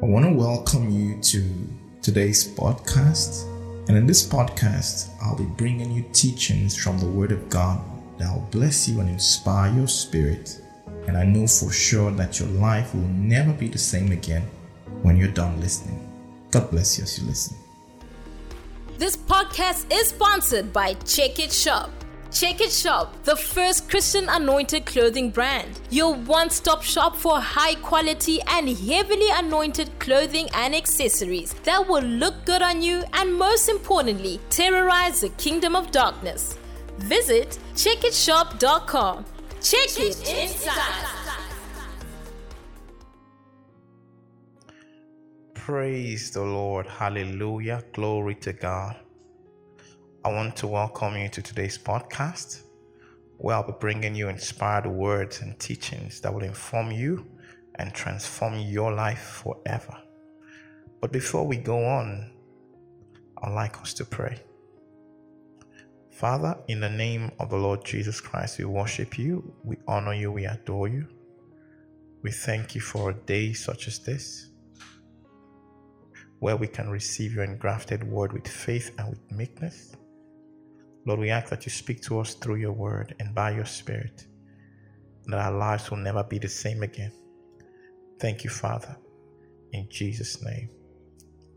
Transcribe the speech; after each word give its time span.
I 0.00 0.04
want 0.04 0.26
to 0.26 0.32
welcome 0.32 0.90
you 0.90 1.20
to 1.22 1.44
today's 2.02 2.46
podcast. 2.54 3.42
And 3.88 3.96
in 3.96 4.06
this 4.06 4.24
podcast, 4.24 5.10
I'll 5.20 5.36
be 5.36 5.42
bringing 5.42 5.90
you 5.90 6.04
teachings 6.12 6.76
from 6.76 6.98
the 6.98 7.06
Word 7.06 7.32
of 7.32 7.48
God 7.48 7.80
that 8.16 8.32
will 8.32 8.46
bless 8.52 8.88
you 8.88 9.00
and 9.00 9.10
inspire 9.10 9.74
your 9.74 9.88
spirit. 9.88 10.62
And 11.08 11.18
I 11.18 11.24
know 11.24 11.48
for 11.48 11.72
sure 11.72 12.12
that 12.12 12.38
your 12.38 12.48
life 12.50 12.94
will 12.94 13.08
never 13.08 13.52
be 13.52 13.66
the 13.66 13.78
same 13.78 14.12
again 14.12 14.42
when 15.02 15.16
you're 15.16 15.32
done 15.32 15.60
listening. 15.60 16.08
God 16.52 16.70
bless 16.70 16.96
you 16.96 17.02
as 17.02 17.18
you 17.18 17.26
listen. 17.26 17.56
This 18.98 19.16
podcast 19.16 19.92
is 19.92 20.10
sponsored 20.10 20.72
by 20.72 20.94
Check 20.94 21.40
It 21.40 21.52
Shop. 21.52 21.90
Check 22.30 22.60
It 22.60 22.70
Shop, 22.70 23.14
the 23.24 23.34
first 23.34 23.88
Christian 23.88 24.28
anointed 24.28 24.84
clothing 24.84 25.30
brand. 25.30 25.80
Your 25.88 26.14
one 26.14 26.50
stop 26.50 26.82
shop 26.82 27.16
for 27.16 27.40
high 27.40 27.74
quality 27.76 28.38
and 28.48 28.68
heavily 28.68 29.30
anointed 29.32 29.98
clothing 29.98 30.46
and 30.52 30.74
accessories 30.74 31.54
that 31.64 31.88
will 31.88 32.02
look 32.02 32.34
good 32.44 32.60
on 32.60 32.82
you 32.82 33.02
and, 33.14 33.34
most 33.34 33.70
importantly, 33.70 34.40
terrorize 34.50 35.22
the 35.22 35.30
kingdom 35.30 35.74
of 35.74 35.90
darkness. 35.90 36.58
Visit 36.98 37.58
checkitshop.com. 37.74 39.24
Check 39.62 39.88
it 39.98 40.28
inside. 40.28 41.08
Praise 45.54 46.30
the 46.30 46.42
Lord. 46.42 46.86
Hallelujah. 46.86 47.82
Glory 47.94 48.34
to 48.36 48.52
God. 48.52 48.96
I 50.28 50.30
want 50.30 50.56
to 50.56 50.66
welcome 50.66 51.16
you 51.16 51.30
to 51.30 51.40
today's 51.40 51.78
podcast 51.78 52.60
where 53.38 53.56
I'll 53.56 53.66
be 53.66 53.72
bringing 53.80 54.14
you 54.14 54.28
inspired 54.28 54.86
words 54.86 55.40
and 55.40 55.58
teachings 55.58 56.20
that 56.20 56.34
will 56.34 56.42
inform 56.42 56.90
you 56.90 57.24
and 57.76 57.94
transform 57.94 58.58
your 58.58 58.92
life 58.92 59.42
forever. 59.42 59.96
But 61.00 61.12
before 61.12 61.46
we 61.46 61.56
go 61.56 61.82
on, 61.82 62.30
I'd 63.42 63.54
like 63.54 63.80
us 63.80 63.94
to 63.94 64.04
pray. 64.04 64.42
Father, 66.10 66.58
in 66.68 66.80
the 66.80 66.90
name 66.90 67.32
of 67.38 67.48
the 67.48 67.56
Lord 67.56 67.82
Jesus 67.82 68.20
Christ, 68.20 68.58
we 68.58 68.66
worship 68.66 69.18
you, 69.18 69.54
we 69.64 69.78
honor 69.86 70.12
you, 70.12 70.30
we 70.30 70.44
adore 70.44 70.88
you. 70.88 71.06
We 72.20 72.32
thank 72.32 72.74
you 72.74 72.82
for 72.82 73.08
a 73.08 73.14
day 73.14 73.54
such 73.54 73.88
as 73.88 73.98
this 74.00 74.50
where 76.40 76.56
we 76.56 76.66
can 76.66 76.90
receive 76.90 77.32
your 77.32 77.44
engrafted 77.44 78.04
word 78.04 78.34
with 78.34 78.46
faith 78.46 78.94
and 78.98 79.08
with 79.08 79.32
meekness. 79.32 79.94
Lord, 81.06 81.20
we 81.20 81.30
ask 81.30 81.48
that 81.50 81.64
you 81.64 81.70
speak 81.70 82.02
to 82.02 82.20
us 82.20 82.34
through 82.34 82.56
your 82.56 82.72
word 82.72 83.14
and 83.20 83.34
by 83.34 83.52
your 83.52 83.64
spirit, 83.64 84.26
and 85.24 85.32
that 85.32 85.40
our 85.40 85.52
lives 85.52 85.90
will 85.90 85.98
never 85.98 86.22
be 86.22 86.38
the 86.38 86.48
same 86.48 86.82
again. 86.82 87.12
Thank 88.18 88.44
you, 88.44 88.50
Father. 88.50 88.96
In 89.72 89.88
Jesus' 89.90 90.42
name, 90.42 90.70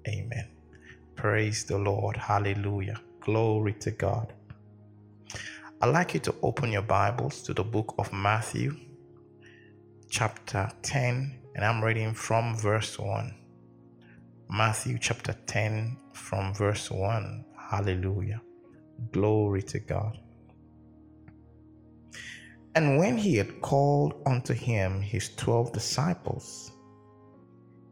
amen. 0.08 0.50
Praise 1.16 1.64
the 1.66 1.78
Lord. 1.78 2.18
Hallelujah. 2.18 3.00
Glory 3.20 3.74
to 3.74 3.92
God. 3.92 4.34
I'd 5.82 5.88
like 5.88 6.14
you 6.14 6.20
to 6.22 6.36
open 6.44 6.72
your 6.72 6.84
Bibles 6.84 7.42
to 7.44 7.54
the 7.54 7.64
book 7.64 7.96
of 7.98 8.14
Matthew, 8.14 8.76
chapter 10.10 10.70
10, 10.84 11.40
and 11.56 11.66
I'm 11.66 11.84
reading 11.84 12.14
from 12.14 12.56
verse 12.56 13.00
1. 13.00 13.34
Matthew 14.50 14.98
chapter 15.00 15.36
10 15.48 15.98
from 16.14 16.54
verse 16.54 16.92
1. 16.92 17.46
Hallelujah. 17.58 18.42
Glory 19.10 19.64
to 19.64 19.80
God. 19.80 20.20
And 22.76 22.98
when 22.98 23.18
he 23.18 23.36
had 23.36 23.62
called 23.62 24.22
unto 24.26 24.54
him 24.54 25.02
his 25.02 25.36
twelve 25.36 25.74
disciples, 25.74 26.72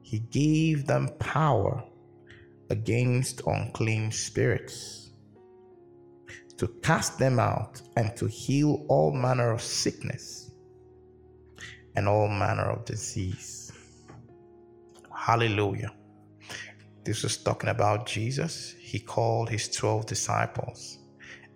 he 0.01 0.19
gave 0.19 0.87
them 0.87 1.09
power 1.19 1.83
against 2.69 3.41
unclean 3.47 4.11
spirits 4.11 5.11
to 6.57 6.67
cast 6.83 7.17
them 7.17 7.39
out 7.39 7.81
and 7.95 8.15
to 8.17 8.27
heal 8.27 8.85
all 8.89 9.11
manner 9.11 9.51
of 9.51 9.61
sickness 9.61 10.51
and 11.95 12.07
all 12.07 12.27
manner 12.27 12.69
of 12.69 12.85
disease. 12.85 13.71
Hallelujah. 15.13 15.93
This 17.03 17.23
was 17.23 17.37
talking 17.37 17.69
about 17.69 18.05
Jesus. 18.05 18.75
He 18.79 18.99
called 18.99 19.49
his 19.49 19.69
12 19.69 20.05
disciples. 20.05 20.98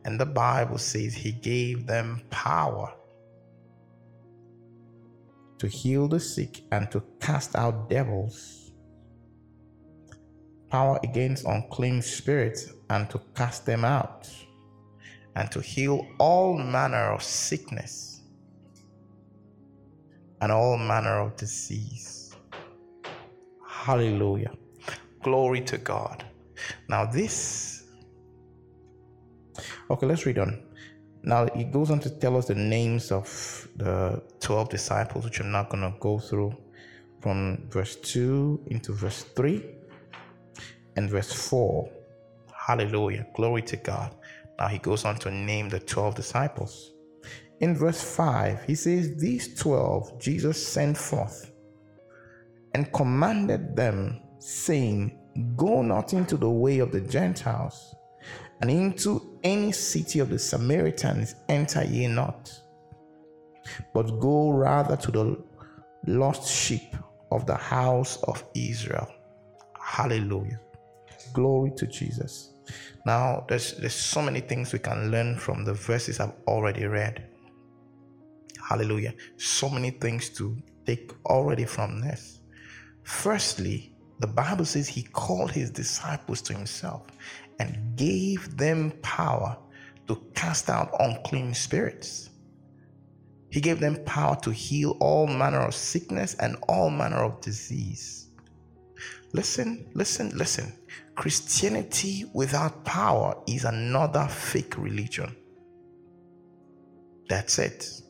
And 0.06 0.20
the 0.20 0.26
Bible 0.26 0.78
says 0.78 1.14
he 1.14 1.32
gave 1.32 1.88
them 1.88 2.22
power 2.30 2.94
to 5.60 5.68
heal 5.68 6.08
the 6.10 6.20
sick 6.20 6.62
and 6.72 6.92
to 6.92 7.02
cast 7.22 7.56
out 7.56 7.90
devils, 7.90 8.72
power 10.70 11.00
against 11.04 11.46
unclean 11.46 12.02
spirits 12.02 12.74
and 12.90 13.10
to 13.10 13.22
cast 13.34 13.66
them 13.66 13.86
out, 13.86 14.30
and 15.36 15.50
to 15.52 15.62
heal 15.62 16.06
all 16.20 16.58
manner 16.58 17.14
of 17.14 17.24
sickness 17.24 18.24
and 20.42 20.52
all 20.52 20.78
manner 20.78 21.22
of 21.22 21.36
disease. 21.38 22.36
Hallelujah. 23.66 24.52
Glory 25.22 25.62
to 25.62 25.78
God. 25.78 26.26
Now, 26.90 27.06
this. 27.06 27.73
Okay, 29.90 30.06
let's 30.06 30.26
read 30.26 30.38
on. 30.38 30.64
Now, 31.24 31.44
it 31.44 31.72
goes 31.72 31.92
on 31.92 32.00
to 32.02 32.10
tell 32.10 32.38
us 32.38 32.48
the 32.48 32.56
names 32.56 33.12
of 33.12 33.68
the 33.76 34.22
12 34.40 34.70
disciples, 34.70 35.26
which 35.26 35.40
I'm 35.40 35.52
not 35.52 35.70
going 35.70 35.84
to 35.84 35.98
go 36.00 36.20
through 36.20 36.56
from 37.22 37.66
verse 37.70 37.96
2 37.98 38.66
into 38.68 38.94
verse 38.94 39.24
3 39.24 39.64
and 40.96 41.10
verse 41.10 41.32
4. 41.50 41.90
Hallelujah. 42.54 43.28
Glory 43.36 43.62
to 43.64 43.78
God. 43.78 44.16
Now, 44.60 44.68
he 44.68 44.78
goes 44.78 45.06
on 45.06 45.18
to 45.18 45.32
name 45.32 45.70
the 45.70 45.80
12 45.80 46.16
disciples. 46.16 46.92
In 47.60 47.76
verse 47.76 48.02
5, 48.16 48.64
he 48.64 48.76
says, 48.76 49.16
These 49.18 49.56
12 49.60 50.20
Jesus 50.20 50.66
sent 50.66 50.98
forth 50.98 51.52
and 52.74 52.92
commanded 52.92 53.76
them 53.76 54.22
saying, 54.40 55.18
Go 55.56 55.82
not 55.82 56.14
into 56.14 56.38
the 56.38 56.50
way 56.50 56.80
of 56.80 56.92
the 56.92 57.02
Gentiles, 57.02 57.96
and 58.64 58.72
into 58.72 59.38
any 59.44 59.74
city 59.74 60.20
of 60.20 60.30
the 60.30 60.40
Samaritans 60.40 61.36
enter 61.50 61.84
ye 61.84 62.08
not, 62.08 62.50
but 63.94 64.22
go 64.22 64.52
rather 64.52 64.96
to 64.96 65.12
the 65.12 65.44
lost 66.08 66.50
sheep 66.50 66.96
of 67.30 67.46
the 67.46 67.56
house 67.56 68.24
of 68.24 68.42
Israel. 68.56 69.14
Hallelujah. 69.78 70.62
Glory 71.34 71.74
to 71.76 71.86
Jesus. 71.88 72.54
Now, 73.06 73.46
there's, 73.50 73.74
there's 73.74 73.96
so 73.96 74.22
many 74.22 74.40
things 74.40 74.72
we 74.72 74.80
can 74.80 75.12
learn 75.12 75.36
from 75.36 75.66
the 75.66 75.74
verses 75.74 76.22
I've 76.22 76.32
already 76.48 76.86
read. 76.86 77.28
Hallelujah. 78.66 79.14
So 79.36 79.68
many 79.68 79.90
things 79.90 80.30
to 80.38 80.58
take 80.86 81.12
already 81.26 81.66
from 81.66 82.00
this. 82.00 82.40
Firstly, 83.04 83.94
the 84.20 84.28
Bible 84.28 84.64
says 84.64 84.88
he 84.88 85.04
called 85.04 85.52
his 85.52 85.70
disciples 85.70 86.42
to 86.44 86.54
himself 86.54 87.08
and 87.60 87.96
gave 87.96 88.58
them 88.58 88.92
power 89.02 89.58
to 90.08 90.16
cast 90.36 90.70
out 90.70 90.94
unclean 91.00 91.54
spirits. 91.54 92.30
He 93.50 93.62
gave 93.62 93.80
them 93.80 94.04
power 94.04 94.36
to 94.42 94.52
heal 94.52 94.98
all 95.00 95.28
manner 95.28 95.62
of 95.62 95.76
sickness 95.76 96.34
and 96.36 96.58
all 96.68 96.90
manner 96.90 97.24
of 97.24 97.40
disease. 97.42 98.28
Listen, 99.32 99.88
listen, 99.94 100.30
listen. 100.36 100.74
Christianity 101.16 102.26
without 102.34 102.84
power 102.84 103.36
is 103.48 103.66
another 103.66 104.28
fake 104.28 104.78
religion. 104.78 105.36
That's 107.30 107.60
it. 107.60 108.03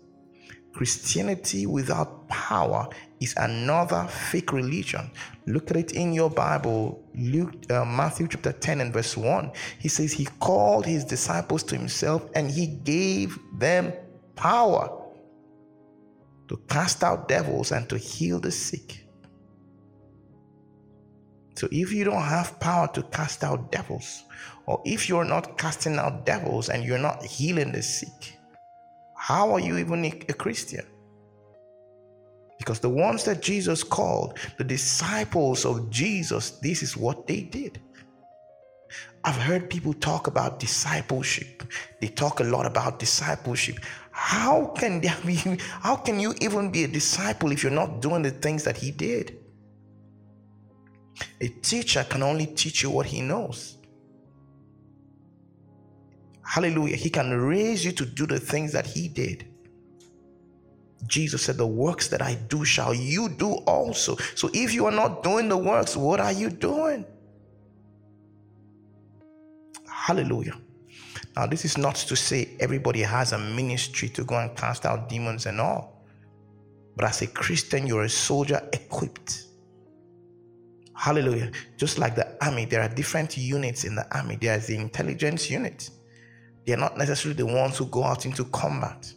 Christianity 0.74 1.66
without 1.68 2.28
power 2.28 2.88
is 3.20 3.34
another 3.38 4.06
fake 4.08 4.52
religion. 4.52 5.10
Look 5.46 5.72
at 5.72 5.78
it 5.78 5.92
in 5.94 6.14
your 6.14 6.30
Bible, 6.30 7.04
Luke, 7.16 7.54
uh, 7.72 7.86
Matthew 7.86 8.28
chapter 8.28 8.52
10 8.52 8.82
and 8.82 8.92
verse 8.92 9.16
1. 9.16 9.52
He 9.80 9.88
says, 9.88 10.12
He 10.12 10.26
called 10.40 10.86
His 10.86 11.06
disciples 11.06 11.64
to 11.64 11.78
Himself 11.78 12.28
and 12.36 12.50
He 12.50 12.68
gave 12.68 13.38
them 13.58 13.94
power 14.36 15.00
to 16.48 16.58
cast 16.68 17.04
out 17.04 17.28
devils 17.28 17.72
and 17.72 17.88
to 17.90 17.98
heal 17.98 18.40
the 18.40 18.52
sick. 18.52 19.06
So 21.56 21.68
if 21.72 21.94
you 21.94 22.04
don't 22.04 22.22
have 22.22 22.60
power 22.60 22.88
to 22.94 23.04
cast 23.04 23.44
out 23.44 23.72
devils, 23.72 24.24
or 24.66 24.82
if 24.86 25.08
you're 25.08 25.24
not 25.24 25.58
casting 25.58 25.98
out 25.98 26.26
devils 26.26 26.70
and 26.70 26.84
you're 26.84 26.98
not 26.98 27.24
healing 27.24 27.72
the 27.72 27.84
sick, 27.84 28.38
how 29.24 29.54
are 29.54 29.60
you 29.62 29.78
even 29.78 30.04
a 30.04 30.34
Christian? 30.34 30.86
Because 32.60 32.82
the 32.82 32.90
ones 32.90 33.24
that 33.24 33.42
Jesus 33.42 33.82
called, 33.82 34.38
the 34.58 34.66
disciples 34.66 35.64
of 35.64 35.90
Jesus, 35.90 36.60
this 36.60 36.84
is 36.84 36.98
what 36.98 37.26
they 37.26 37.40
did. 37.40 37.80
I've 39.24 39.38
heard 39.38 39.70
people 39.70 39.94
talk 39.94 40.28
about 40.28 40.60
discipleship. 40.60 41.64
They 42.02 42.10
talk 42.10 42.42
a 42.42 42.44
lot 42.44 42.66
about 42.66 43.00
discipleship. 43.00 43.78
How 44.12 44.74
can 44.78 45.00
be, 45.00 45.08
how 45.08 45.96
can 45.96 46.20
you 46.20 46.36
even 46.42 46.70
be 46.70 46.84
a 46.84 46.90
disciple 46.90 47.54
if 47.54 47.64
you're 47.64 47.72
not 47.72 48.02
doing 48.02 48.24
the 48.24 48.32
things 48.32 48.66
that 48.66 48.76
he 48.76 48.92
did? 48.92 49.40
A 51.40 51.48
teacher 51.48 52.06
can 52.10 52.24
only 52.24 52.48
teach 52.48 52.84
you 52.84 52.90
what 52.90 53.06
he 53.06 53.22
knows. 53.22 53.78
Hallelujah. 56.54 56.98
He 56.98 57.10
can 57.10 57.32
raise 57.32 57.84
you 57.84 57.92
to 57.94 58.06
do 58.06 58.28
the 58.28 58.40
things 58.40 58.72
that 58.74 58.86
he 58.86 59.08
did. 59.08 59.48
Jesus 61.08 61.42
said, 61.42 61.58
The 61.58 61.66
works 61.66 62.10
that 62.10 62.22
I 62.22 62.36
do 62.48 62.64
shall 62.64 62.94
you 62.94 63.28
do 63.28 63.54
also. 63.66 64.16
So 64.36 64.52
if 64.54 64.72
you 64.72 64.86
are 64.86 64.92
not 64.92 65.24
doing 65.24 65.50
the 65.50 65.58
works, 65.58 65.98
what 65.98 66.20
are 66.20 66.32
you 66.32 66.52
doing? 66.52 67.06
Hallelujah. 69.90 70.56
Now, 71.36 71.48
this 71.48 71.66
is 71.66 71.76
not 71.76 71.96
to 71.96 72.16
say 72.16 72.56
everybody 72.60 73.02
has 73.02 73.32
a 73.34 73.40
ministry 73.40 74.08
to 74.10 74.24
go 74.24 74.38
and 74.38 74.56
cast 74.56 74.86
out 74.86 75.10
demons 75.10 75.48
and 75.48 75.60
all. 75.60 76.04
But 76.96 77.06
as 77.06 77.24
a 77.24 77.28
Christian, 77.28 77.88
you're 77.88 78.04
a 78.04 78.10
soldier 78.10 78.62
equipped. 78.74 79.46
Hallelujah. 80.96 81.52
Just 81.78 81.98
like 81.98 82.14
the 82.14 82.38
army, 82.46 82.66
there 82.66 82.84
are 82.84 82.90
different 82.90 83.40
units 83.40 83.86
in 83.86 83.96
the 83.96 84.06
army. 84.16 84.36
There 84.40 84.56
is 84.56 84.68
the 84.68 84.76
intelligence 84.76 85.50
unit. 85.50 85.90
They 86.66 86.74
are 86.74 86.78
not 86.78 86.98
necessarily 86.98 87.36
the 87.36 87.46
ones 87.46 87.78
who 87.78 87.86
go 87.86 88.04
out 88.04 88.26
into 88.26 88.46
combat, 88.46 89.12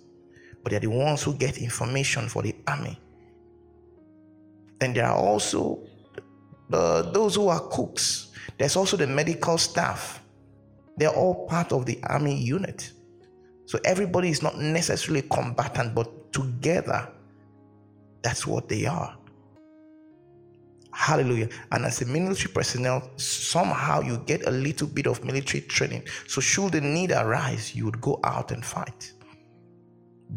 but 0.63 0.71
they 0.71 0.77
are 0.77 0.81
the 0.81 0.89
ones 0.89 1.23
who 1.23 1.35
get 1.35 1.59
information 1.59 2.29
for 2.29 2.43
the 2.43 2.55
army. 2.67 2.99
Then 4.79 4.93
there 4.93 5.07
are 5.07 5.17
also 5.17 5.87
the, 6.69 7.11
those 7.13 7.37
who 7.37 7.49
are 7.49 7.61
cooks. 7.61 8.29
There's 8.59 8.77
also 8.77 8.97
the 8.97 9.07
medical 9.07 9.59
staff. 9.59 10.23
They're 10.97 11.11
all 11.15 11.47
part 11.47 11.73
of 11.73 11.87
the 11.87 12.03
army 12.05 12.37
unit. 12.37 12.93
So 13.67 13.79
everybody 13.85 14.31
is 14.31 14.43
not 14.43 14.59
necessarily 14.59 15.23
combatant, 15.23 15.95
but 15.95 16.33
together, 16.33 17.09
that's 18.23 18.47
what 18.47 18.69
they 18.69 18.87
are. 18.87 19.17
Hallelujah. 20.97 21.51
And 21.73 21.85
as 21.85 22.01
a 22.01 22.07
military 22.07 22.51
personnel, 22.55 23.11
somehow 23.17 24.01
you 24.01 24.17
get 24.25 24.49
a 24.49 24.51
little 24.51 24.89
bit 24.89 25.07
of 25.07 25.23
military 25.23 25.61
training. 25.61 26.09
So, 26.27 26.41
should 26.41 26.73
the 26.73 26.81
need 26.81 27.13
arise, 27.13 27.75
you 27.75 27.85
would 27.85 28.01
go 28.01 28.19
out 28.25 28.51
and 28.51 28.65
fight. 28.65 29.13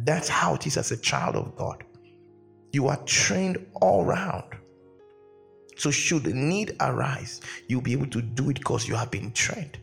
That's 0.03 0.27
how 0.27 0.56
it 0.56 0.67
is 0.67 0.75
as 0.75 0.91
a 0.91 0.97
child 0.97 1.38
of 1.38 1.56
God. 1.56 1.85
You 2.73 2.89
are 2.89 2.97
trained 3.06 3.65
all 3.75 4.03
round. 4.03 4.53
So, 5.77 5.91
should 5.91 6.25
the 6.25 6.33
need 6.33 6.75
arise, 6.81 7.39
you'll 7.69 7.79
be 7.79 7.94
able 7.94 8.07
to 8.07 8.21
do 8.21 8.50
it 8.50 8.59
because 8.59 8.85
you 8.85 8.95
have 8.95 9.09
been 9.09 9.31
trained. 9.31 9.79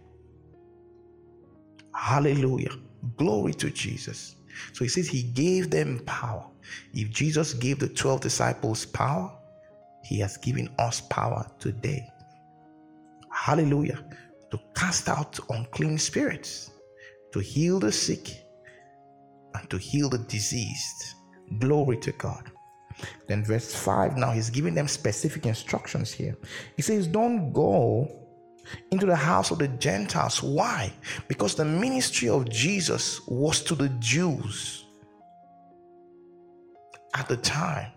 Hallelujah. 1.95 2.73
Glory 3.17 3.55
to 3.55 3.71
Jesus. 3.71 4.37
So 4.75 4.85
he 4.85 4.89
says 4.91 5.09
he 5.09 5.23
gave 5.23 5.71
them 5.71 6.01
power. 6.05 6.47
If 6.93 7.11
Jesus 7.11 7.55
gave 7.55 7.79
the 7.79 7.89
12 7.89 8.21
disciples 8.21 8.85
power, 8.85 9.33
he 10.07 10.19
has 10.21 10.37
given 10.37 10.69
us 10.79 11.01
power 11.01 11.47
today. 11.59 12.09
Hallelujah. 13.33 14.05
To 14.51 14.61
cast 14.75 15.09
out 15.09 15.39
unclean 15.51 15.99
spirits, 15.99 16.71
to 17.33 17.41
heal 17.41 17.81
the 17.81 17.91
sick, 17.91 18.29
and 19.55 19.69
to 19.71 19.79
heal 19.79 20.09
the 20.09 20.19
diseased. 20.19 21.15
Glory 21.59 21.97
to 21.99 22.13
God. 22.13 22.51
Then, 23.27 23.45
verse 23.45 23.75
5 23.75 24.17
now 24.17 24.31
he's 24.31 24.51
giving 24.51 24.75
them 24.75 24.89
specific 24.89 25.45
instructions 25.47 26.13
here. 26.13 26.37
He 26.77 26.83
says, 26.83 27.07
Don't 27.07 27.53
go 27.53 28.09
into 28.91 29.07
the 29.07 29.17
house 29.17 29.51
of 29.51 29.59
the 29.59 29.69
Gentiles. 29.69 30.43
Why? 30.43 30.93
Because 31.29 31.55
the 31.55 31.65
ministry 31.65 32.29
of 32.29 32.49
Jesus 32.49 33.21
was 33.27 33.63
to 33.65 33.75
the 33.75 33.89
Jews 34.01 34.85
at 37.15 37.29
the 37.29 37.37
time. 37.37 37.93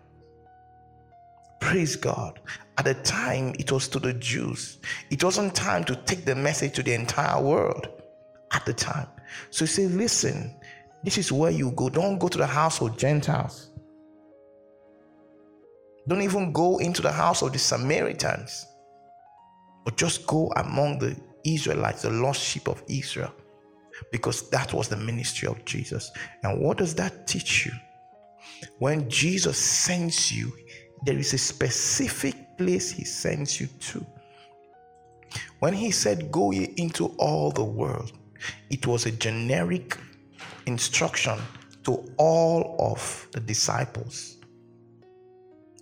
Praise 1.59 1.95
God. 1.95 2.39
At 2.77 2.85
the 2.85 2.93
time, 2.95 3.53
it 3.59 3.71
was 3.71 3.87
to 3.89 3.99
the 3.99 4.13
Jews. 4.13 4.79
It 5.11 5.23
wasn't 5.23 5.55
time 5.55 5.83
to 5.85 5.95
take 5.95 6.25
the 6.25 6.35
message 6.35 6.73
to 6.75 6.83
the 6.83 6.93
entire 6.93 7.41
world 7.41 7.87
at 8.51 8.65
the 8.65 8.73
time. 8.73 9.07
So 9.49 9.65
he 9.65 9.69
said, 9.69 9.91
Listen, 9.91 10.55
this 11.03 11.17
is 11.17 11.31
where 11.31 11.51
you 11.51 11.71
go. 11.71 11.89
Don't 11.89 12.17
go 12.17 12.27
to 12.27 12.37
the 12.37 12.47
house 12.47 12.81
of 12.81 12.97
Gentiles. 12.97 13.69
Don't 16.07 16.21
even 16.21 16.51
go 16.51 16.77
into 16.79 17.01
the 17.01 17.11
house 17.11 17.41
of 17.41 17.53
the 17.53 17.59
Samaritans. 17.59 18.65
But 19.85 19.97
just 19.97 20.25
go 20.27 20.51
among 20.55 20.99
the 20.99 21.15
Israelites, 21.45 22.03
the 22.03 22.09
lost 22.11 22.41
sheep 22.41 22.67
of 22.67 22.83
Israel, 22.87 23.33
because 24.11 24.49
that 24.49 24.73
was 24.73 24.87
the 24.87 24.97
ministry 24.97 25.47
of 25.47 25.63
Jesus. 25.65 26.11
And 26.43 26.61
what 26.61 26.77
does 26.77 26.95
that 26.95 27.27
teach 27.27 27.65
you? 27.65 27.71
When 28.79 29.09
Jesus 29.09 29.57
sends 29.57 30.31
you, 30.31 30.51
there 31.03 31.17
is 31.17 31.33
a 31.33 31.37
specific 31.37 32.57
place 32.57 32.91
he 32.91 33.03
sends 33.05 33.59
you 33.59 33.67
to. 33.79 34.05
When 35.59 35.73
he 35.73 35.91
said, 35.91 36.31
Go 36.31 36.51
ye 36.51 36.73
into 36.77 37.07
all 37.17 37.51
the 37.51 37.63
world, 37.63 38.11
it 38.69 38.87
was 38.87 39.05
a 39.05 39.11
generic 39.11 39.97
instruction 40.65 41.37
to 41.83 42.11
all 42.17 42.75
of 42.79 43.27
the 43.31 43.39
disciples. 43.39 44.37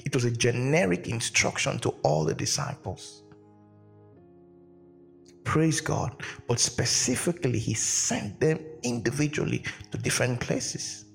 It 0.05 0.13
was 0.15 0.25
a 0.25 0.31
generic 0.31 1.07
instruction 1.07 1.79
to 1.79 1.89
all 2.03 2.23
the 2.23 2.33
disciples. 2.33 3.23
Praise 5.43 5.81
God. 5.81 6.23
But 6.47 6.59
specifically, 6.59 7.59
He 7.59 7.73
sent 7.73 8.39
them 8.39 8.59
individually 8.83 9.63
to 9.91 9.97
different 9.97 10.39
places. 10.39 11.05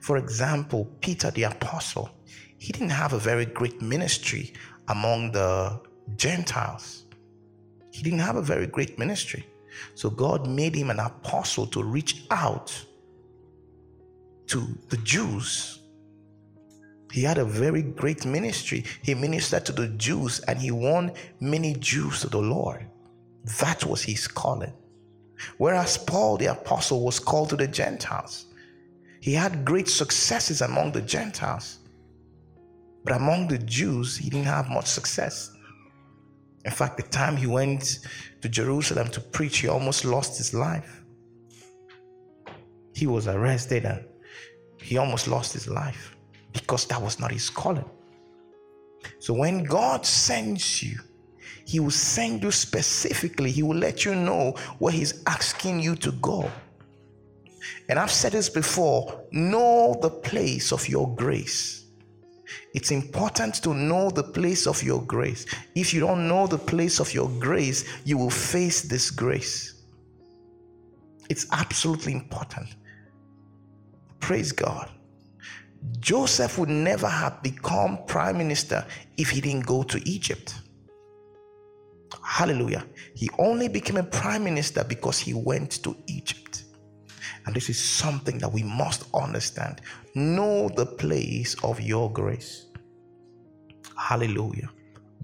For 0.00 0.16
example, 0.16 0.86
Peter 1.00 1.30
the 1.30 1.44
Apostle, 1.44 2.10
he 2.58 2.72
didn't 2.72 2.90
have 2.90 3.12
a 3.12 3.18
very 3.18 3.46
great 3.46 3.80
ministry 3.82 4.52
among 4.88 5.32
the 5.32 5.80
Gentiles. 6.16 7.04
He 7.90 8.02
didn't 8.02 8.20
have 8.20 8.36
a 8.36 8.42
very 8.42 8.66
great 8.66 8.98
ministry. 8.98 9.46
So 9.94 10.10
God 10.10 10.46
made 10.46 10.74
him 10.74 10.90
an 10.90 11.00
apostle 11.00 11.66
to 11.68 11.82
reach 11.82 12.24
out 12.30 12.72
to 14.46 14.66
the 14.88 14.96
Jews. 14.98 15.80
He 17.12 17.22
had 17.22 17.38
a 17.38 17.44
very 17.44 17.82
great 17.82 18.24
ministry. 18.24 18.84
He 19.02 19.14
ministered 19.14 19.64
to 19.66 19.72
the 19.72 19.88
Jews 19.88 20.40
and 20.40 20.58
he 20.58 20.70
won 20.70 21.12
many 21.40 21.74
Jews 21.74 22.20
to 22.20 22.28
the 22.28 22.38
Lord. 22.38 22.86
That 23.60 23.84
was 23.84 24.02
his 24.02 24.26
calling. 24.26 24.72
Whereas 25.58 25.98
Paul 25.98 26.36
the 26.36 26.46
apostle 26.46 27.04
was 27.04 27.18
called 27.18 27.50
to 27.50 27.56
the 27.56 27.68
Gentiles, 27.68 28.46
he 29.20 29.32
had 29.32 29.64
great 29.64 29.88
successes 29.88 30.60
among 30.62 30.92
the 30.92 31.02
Gentiles. 31.02 31.78
But 33.06 33.16
among 33.16 33.48
the 33.48 33.58
Jews, 33.58 34.16
he 34.16 34.28
didn't 34.28 34.46
have 34.46 34.68
much 34.68 34.86
success. 34.86 35.52
In 36.64 36.72
fact, 36.72 36.96
the 36.96 37.04
time 37.04 37.36
he 37.36 37.46
went 37.46 38.00
to 38.42 38.48
Jerusalem 38.48 39.08
to 39.12 39.20
preach, 39.20 39.58
he 39.58 39.68
almost 39.68 40.04
lost 40.04 40.36
his 40.36 40.52
life. 40.52 41.04
He 42.94 43.06
was 43.06 43.28
arrested 43.28 43.84
and 43.84 44.04
he 44.82 44.98
almost 44.98 45.28
lost 45.28 45.52
his 45.52 45.68
life 45.68 46.16
because 46.52 46.84
that 46.86 47.00
was 47.00 47.20
not 47.20 47.30
his 47.30 47.48
calling. 47.48 47.88
So 49.20 49.32
when 49.32 49.62
God 49.64 50.04
sends 50.04 50.82
you, 50.82 50.98
he 51.66 51.80
will 51.80 51.90
send 51.90 52.44
you 52.44 52.52
specifically, 52.52 53.50
He 53.50 53.64
will 53.64 53.76
let 53.76 54.04
you 54.04 54.14
know 54.14 54.52
where 54.78 54.92
He's 54.92 55.22
asking 55.26 55.80
you 55.80 55.96
to 55.96 56.12
go. 56.12 56.48
And 57.88 57.98
I've 57.98 58.12
said 58.12 58.32
this 58.32 58.48
before 58.48 59.24
know 59.32 59.98
the 60.00 60.10
place 60.10 60.72
of 60.72 60.88
your 60.88 61.12
grace. 61.16 61.85
It's 62.74 62.90
important 62.90 63.54
to 63.62 63.74
know 63.74 64.10
the 64.10 64.22
place 64.22 64.66
of 64.66 64.82
your 64.82 65.02
grace. 65.02 65.46
If 65.74 65.92
you 65.92 66.00
don't 66.00 66.28
know 66.28 66.46
the 66.46 66.58
place 66.58 67.00
of 67.00 67.12
your 67.12 67.28
grace, 67.40 67.84
you 68.04 68.18
will 68.18 68.30
face 68.30 68.82
this 68.82 69.10
grace. 69.10 69.82
It's 71.28 71.46
absolutely 71.52 72.12
important. 72.12 72.68
Praise 74.20 74.52
God. 74.52 74.90
Joseph 76.00 76.58
would 76.58 76.68
never 76.68 77.08
have 77.08 77.42
become 77.42 77.98
prime 78.06 78.38
minister 78.38 78.84
if 79.16 79.30
he 79.30 79.40
didn't 79.40 79.66
go 79.66 79.82
to 79.84 80.08
Egypt. 80.08 80.54
Hallelujah. 82.22 82.84
He 83.14 83.30
only 83.38 83.68
became 83.68 83.96
a 83.96 84.02
prime 84.02 84.44
minister 84.44 84.84
because 84.84 85.18
he 85.18 85.32
went 85.34 85.82
to 85.84 85.96
Egypt. 86.06 86.45
And 87.46 87.54
this 87.54 87.70
is 87.70 87.82
something 87.82 88.38
that 88.38 88.52
we 88.52 88.62
must 88.64 89.04
understand. 89.14 89.80
Know 90.14 90.68
the 90.68 90.86
place 90.86 91.54
of 91.62 91.80
your 91.80 92.12
grace. 92.12 92.66
Hallelujah. 93.96 94.68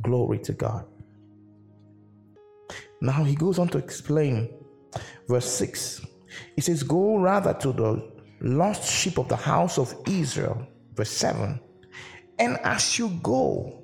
Glory 0.02 0.38
to 0.40 0.52
God. 0.52 0.86
Now 3.00 3.24
he 3.24 3.34
goes 3.34 3.58
on 3.58 3.68
to 3.68 3.78
explain 3.78 4.48
verse 5.28 5.50
6. 5.52 6.06
He 6.54 6.60
says, 6.60 6.84
Go 6.84 7.18
rather 7.18 7.54
to 7.54 7.72
the 7.72 8.12
lost 8.40 8.88
sheep 8.88 9.18
of 9.18 9.28
the 9.28 9.36
house 9.36 9.76
of 9.76 9.94
Israel. 10.06 10.66
Verse 10.94 11.10
7. 11.10 11.60
And 12.38 12.58
as 12.62 12.98
you 12.98 13.08
go, 13.22 13.82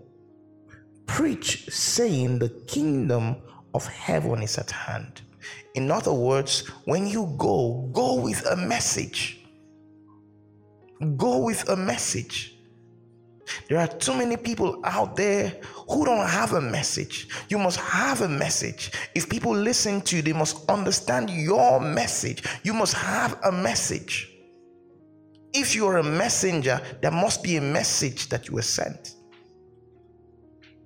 preach, 1.07 1.69
saying, 1.69 2.39
The 2.39 2.51
kingdom 2.69 3.37
of 3.75 3.87
heaven 3.87 4.43
is 4.43 4.59
at 4.59 4.71
hand. 4.71 5.23
In 5.75 5.91
other 5.91 6.13
words, 6.13 6.67
when 6.85 7.07
you 7.07 7.35
go, 7.39 7.89
go 7.93 8.15
with 8.21 8.45
a 8.47 8.57
message. 8.57 9.41
Go 11.17 11.39
with 11.39 11.69
a 11.69 11.77
message. 11.77 12.59
There 13.69 13.79
are 13.79 13.87
too 13.87 14.15
many 14.15 14.37
people 14.37 14.81
out 14.85 15.17
there 15.17 15.61
who 15.89 16.05
don't 16.05 16.27
have 16.27 16.53
a 16.53 16.61
message. 16.61 17.29
You 17.49 17.59
must 17.59 17.79
have 17.79 18.21
a 18.21 18.29
message. 18.29 18.93
If 19.15 19.29
people 19.29 19.55
listen 19.55 20.01
to 20.03 20.17
you, 20.17 20.23
they 20.23 20.33
must 20.33 20.69
understand 20.69 21.31
your 21.31 21.81
message. 21.81 22.43
You 22.63 22.75
must 22.75 22.95
have 22.95 23.39
a 23.45 23.53
message. 23.53 24.31
If 25.53 25.75
you 25.75 25.87
are 25.87 25.99
a 25.99 26.03
messenger, 26.03 26.81
there 27.01 27.11
must 27.11 27.43
be 27.43 27.57
a 27.57 27.61
message 27.61 28.29
that 28.29 28.49
you 28.49 28.55
were 28.55 28.63
sent. 28.63 29.15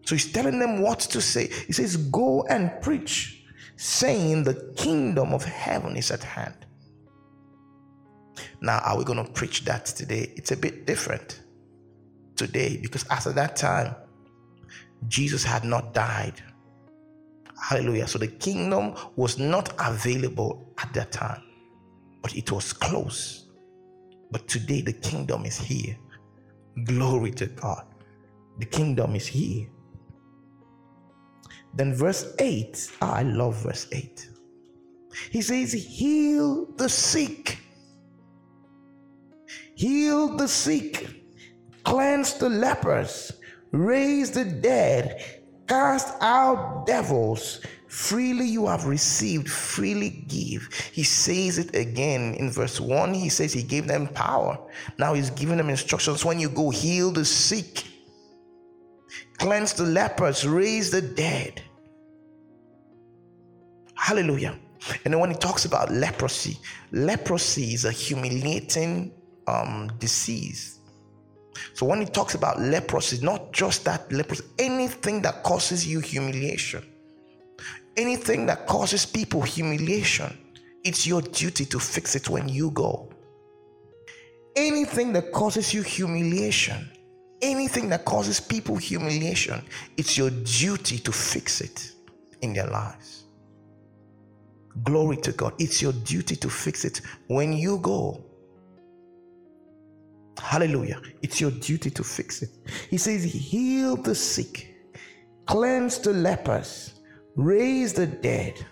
So 0.06 0.14
he's 0.14 0.32
telling 0.32 0.58
them 0.58 0.80
what 0.80 1.00
to 1.00 1.20
say. 1.20 1.48
He 1.66 1.72
says, 1.72 1.96
Go 1.96 2.44
and 2.48 2.70
preach, 2.80 3.41
saying, 3.76 4.44
The 4.44 4.72
kingdom 4.76 5.32
of 5.32 5.44
heaven 5.44 5.96
is 5.96 6.10
at 6.10 6.22
hand. 6.22 6.66
Now, 8.60 8.78
are 8.80 8.96
we 8.96 9.04
going 9.04 9.24
to 9.24 9.30
preach 9.32 9.64
that 9.64 9.86
today? 9.86 10.32
It's 10.36 10.52
a 10.52 10.56
bit 10.56 10.86
different 10.86 11.42
today 12.36 12.78
because 12.80 13.06
after 13.10 13.32
that 13.32 13.56
time, 13.56 13.94
Jesus 15.08 15.44
had 15.44 15.64
not 15.64 15.94
died. 15.94 16.42
Hallelujah. 17.60 18.06
So 18.06 18.18
the 18.18 18.28
kingdom 18.28 18.94
was 19.16 19.38
not 19.38 19.74
available 19.78 20.72
at 20.78 20.92
that 20.94 21.12
time, 21.12 21.42
but 22.22 22.36
it 22.36 22.50
was 22.50 22.72
close. 22.72 23.48
But 24.30 24.48
today 24.48 24.80
the 24.80 24.92
kingdom 24.92 25.44
is 25.44 25.58
here. 25.58 25.96
Glory 26.84 27.32
to 27.32 27.46
God. 27.46 27.84
The 28.58 28.66
kingdom 28.66 29.14
is 29.14 29.26
here. 29.26 29.68
Then 31.74 31.94
verse 31.94 32.34
8, 32.38 32.90
oh, 33.00 33.06
I 33.06 33.22
love 33.22 33.62
verse 33.62 33.86
8. 33.92 34.28
He 35.30 35.42
says, 35.42 35.72
Heal 35.72 36.66
the 36.76 36.88
sick, 36.88 37.58
heal 39.74 40.36
the 40.36 40.48
sick, 40.48 41.08
cleanse 41.84 42.34
the 42.34 42.48
lepers, 42.48 43.32
raise 43.72 44.30
the 44.30 44.44
dead, 44.44 45.22
cast 45.66 46.14
out 46.20 46.86
devils. 46.86 47.60
Freely 47.88 48.46
you 48.46 48.66
have 48.68 48.86
received, 48.86 49.50
freely 49.50 50.24
give. 50.26 50.66
He 50.92 51.02
says 51.02 51.58
it 51.58 51.74
again 51.76 52.34
in 52.34 52.50
verse 52.50 52.80
1. 52.80 53.12
He 53.12 53.28
says 53.28 53.52
he 53.52 53.62
gave 53.62 53.86
them 53.86 54.08
power. 54.08 54.58
Now 54.98 55.12
he's 55.12 55.28
giving 55.28 55.58
them 55.58 55.68
instructions 55.68 56.24
when 56.24 56.38
you 56.40 56.48
go 56.48 56.70
heal 56.70 57.10
the 57.10 57.26
sick, 57.26 57.84
cleanse 59.42 59.72
the 59.72 59.82
lepers, 59.82 60.46
raise 60.46 60.92
the 60.92 61.02
dead. 61.02 61.60
Hallelujah. 63.96 64.56
And 65.04 65.12
then 65.12 65.18
when 65.18 65.30
he 65.30 65.36
talks 65.36 65.64
about 65.64 65.90
leprosy, 65.90 66.56
leprosy 66.92 67.74
is 67.74 67.84
a 67.84 67.90
humiliating 67.90 69.12
um, 69.48 69.90
disease. 69.98 70.78
So 71.74 71.84
when 71.86 71.98
he 71.98 72.06
talks 72.06 72.36
about 72.36 72.60
leprosy, 72.60 73.18
not 73.20 73.52
just 73.52 73.84
that 73.84 74.12
leprosy, 74.12 74.44
anything 74.60 75.22
that 75.22 75.42
causes 75.42 75.84
you 75.84 75.98
humiliation, 75.98 76.84
anything 77.96 78.46
that 78.46 78.68
causes 78.68 79.04
people 79.04 79.42
humiliation, 79.42 80.38
it's 80.84 81.04
your 81.04 81.20
duty 81.20 81.64
to 81.64 81.80
fix 81.80 82.14
it 82.14 82.28
when 82.28 82.48
you 82.48 82.70
go. 82.70 83.10
Anything 84.54 85.12
that 85.14 85.32
causes 85.32 85.74
you 85.74 85.82
humiliation, 85.82 86.88
anything 87.42 87.88
that 87.90 88.04
causes 88.06 88.40
people 88.40 88.76
humiliation, 88.76 89.64
it's 89.96 90.18
your 90.18 90.30
duty 90.30 90.98
to 91.00 91.12
fix 91.12 91.60
it 91.60 91.92
in 92.42 92.54
their 92.54 92.68
lives. 92.68 93.24
Glory 94.84 95.16
to 95.18 95.32
God. 95.32 95.54
It's 95.58 95.82
your 95.82 95.92
duty 95.92 96.36
to 96.36 96.50
fix 96.50 96.84
it 96.84 97.02
when 97.28 97.52
you 97.52 97.78
go. 97.78 98.24
Hallelujah. 100.38 101.00
It's 101.22 101.40
your 101.40 101.52
duty 101.52 101.90
to 101.90 102.04
fix 102.04 102.42
it. 102.42 102.50
He 102.90 102.98
says, 102.98 103.24
Heal 103.24 103.96
the 103.96 104.14
sick, 104.14 104.74
cleanse 105.46 105.98
the 105.98 106.12
lepers, 106.12 106.94
raise 107.36 107.92
the 107.94 108.06
dead, 108.06 108.64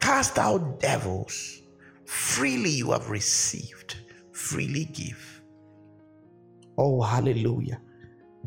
cast 0.00 0.38
out 0.38 0.80
devils. 0.80 1.62
Freely 2.06 2.70
you 2.70 2.92
have 2.92 3.10
received, 3.10 3.96
freely 4.32 4.86
give. 4.86 5.42
Oh, 6.78 7.02
hallelujah. 7.02 7.80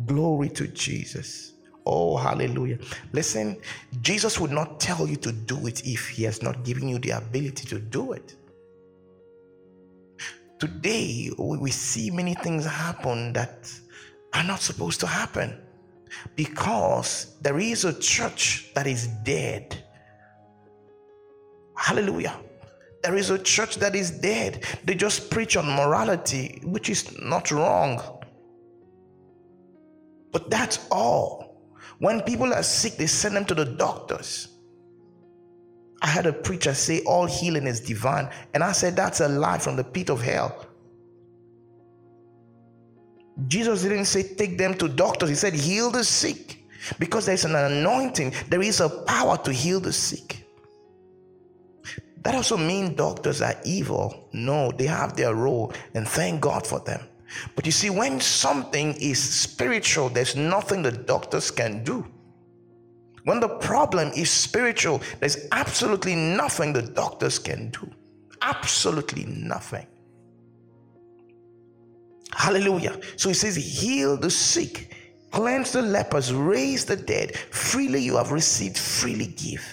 Glory 0.06 0.50
to 0.50 0.68
Jesus. 0.68 1.54
Oh, 1.86 2.18
hallelujah. 2.18 2.80
Listen, 3.12 3.58
Jesus 4.02 4.40
would 4.40 4.52
not 4.52 4.80
tell 4.80 5.08
you 5.08 5.18
to 5.18 5.32
do 5.32 5.68
it 5.68 5.86
if 5.86 6.08
he 6.10 6.24
has 6.24 6.42
not 6.42 6.64
given 6.64 6.88
you 6.88 6.98
the 7.00 7.12
ability 7.12 7.68
to 7.68 7.80
do 7.80 8.14
it. 8.14 8.36
Today, 10.60 11.30
we 11.38 11.72
see 11.72 12.10
many 12.10 12.36
things 12.36 12.66
happen 12.66 13.34
that 13.34 13.70
are 14.34 14.44
not 14.44 14.62
supposed 14.62 15.00
to 15.02 15.08
happen 15.08 15.60
because 16.36 17.36
there 17.42 17.60
is 17.60 17.86
a 17.86 18.00
church 18.00 18.72
that 18.74 18.88
is 18.88 19.08
dead. 19.24 19.84
Hallelujah. 21.76 22.40
There 23.04 23.16
is 23.16 23.30
a 23.30 23.40
church 23.40 23.76
that 23.78 23.96
is 23.96 24.12
dead. 24.12 24.64
They 24.86 24.96
just 24.96 25.30
preach 25.30 25.58
on 25.58 25.66
morality, 25.66 26.62
which 26.64 26.90
is 26.90 27.20
not 27.20 27.52
wrong. 27.52 28.23
But 30.34 30.50
that's 30.50 30.86
all. 30.92 31.62
When 32.00 32.22
people 32.22 32.54
are 32.54 32.64
sick, 32.64 32.98
they 32.98 33.08
send 33.08 33.38
them 33.38 33.46
to 33.46 33.56
the 33.56 33.66
doctors. 33.66 34.50
I 36.02 36.08
had 36.08 36.26
a 36.26 36.34
preacher 36.34 36.74
say 36.74 37.02
all 37.04 37.26
healing 37.26 37.66
is 37.66 37.80
divine, 37.80 38.30
and 38.54 38.62
I 38.62 38.74
said 38.74 38.98
that's 38.98 39.22
a 39.22 39.30
lie 39.30 39.60
from 39.60 39.78
the 39.78 39.86
pit 39.86 40.10
of 40.10 40.22
hell. 40.22 40.66
Jesus 43.48 43.84
didn't 43.84 44.06
say 44.06 44.36
take 44.36 44.58
them 44.58 44.74
to 44.76 44.90
doctors, 44.90 45.30
he 45.30 45.36
said 45.36 45.54
heal 45.54 45.90
the 45.90 46.04
sick 46.04 46.66
because 47.00 47.26
there's 47.26 47.46
an 47.46 47.56
anointing, 47.56 48.34
there 48.50 48.62
is 48.62 48.82
a 48.82 48.90
power 48.90 49.38
to 49.38 49.54
heal 49.54 49.80
the 49.80 49.94
sick. 49.94 50.46
That 52.24 52.36
also 52.36 52.58
means 52.58 52.96
doctors 52.96 53.42
are 53.42 53.56
evil. 53.66 54.30
No, 54.34 54.72
they 54.72 54.86
have 54.86 55.16
their 55.16 55.36
role, 55.36 55.74
and 55.94 56.08
thank 56.08 56.42
God 56.42 56.66
for 56.66 56.80
them. 56.80 57.02
But 57.56 57.66
you 57.66 57.72
see, 57.72 57.90
when 57.90 58.20
something 58.20 58.94
is 58.96 59.22
spiritual, 59.22 60.10
there's 60.10 60.36
nothing 60.36 60.82
the 60.82 60.92
doctors 60.92 61.52
can 61.52 61.84
do. 61.84 62.06
When 63.24 63.40
the 63.40 63.48
problem 63.48 64.12
is 64.16 64.30
spiritual, 64.30 65.02
there's 65.20 65.48
absolutely 65.52 66.16
nothing 66.16 66.74
the 66.74 66.82
doctors 66.82 67.40
can 67.40 67.70
do. 67.70 67.90
Absolutely 68.42 69.26
nothing. 69.26 69.88
Hallelujah. 72.34 73.00
So 73.16 73.30
he 73.30 73.36
says, 73.36 73.56
Heal 73.56 74.18
the 74.18 74.30
sick, 74.30 74.94
cleanse 75.32 75.72
the 75.72 75.82
lepers, 75.82 76.34
raise 76.34 76.84
the 76.84 76.98
dead. 76.98 77.38
Freely 77.38 78.02
you 78.02 78.18
have 78.18 78.32
received, 78.32 78.78
freely 78.78 79.28
give. 79.28 79.66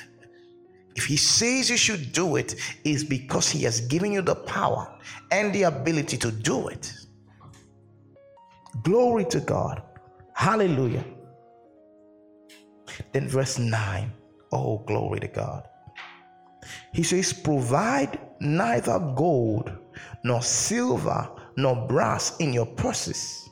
If 0.95 1.07
he 1.07 1.17
says 1.17 1.71
you 1.71 1.77
should 1.77 2.13
do 2.13 2.37
it, 2.37 2.57
is 2.85 3.03
because 3.05 3.49
he 3.49 3.63
has 3.65 3.81
given 3.81 4.13
you 4.13 4.23
the 4.23 4.35
power 4.35 4.99
and 5.31 5.53
the 5.53 5.63
ability 5.63 6.17
to 6.19 6.31
do 6.31 6.69
it. 6.69 6.93
Glory 8.83 9.25
to 9.27 9.41
God. 9.41 9.83
Hallelujah. 10.35 11.05
Then 13.13 13.29
verse 13.29 13.59
9. 13.59 14.13
Oh, 14.53 14.79
glory 14.87 15.21
to 15.21 15.29
God. 15.29 15.69
He 16.93 17.03
says, 17.03 17.33
Provide 17.33 18.19
neither 18.41 18.99
gold 19.17 19.73
nor 20.25 20.43
silver 20.43 21.29
nor 21.57 21.87
brass 21.87 22.37
in 22.39 22.53
your 22.53 22.67
purses, 22.67 23.49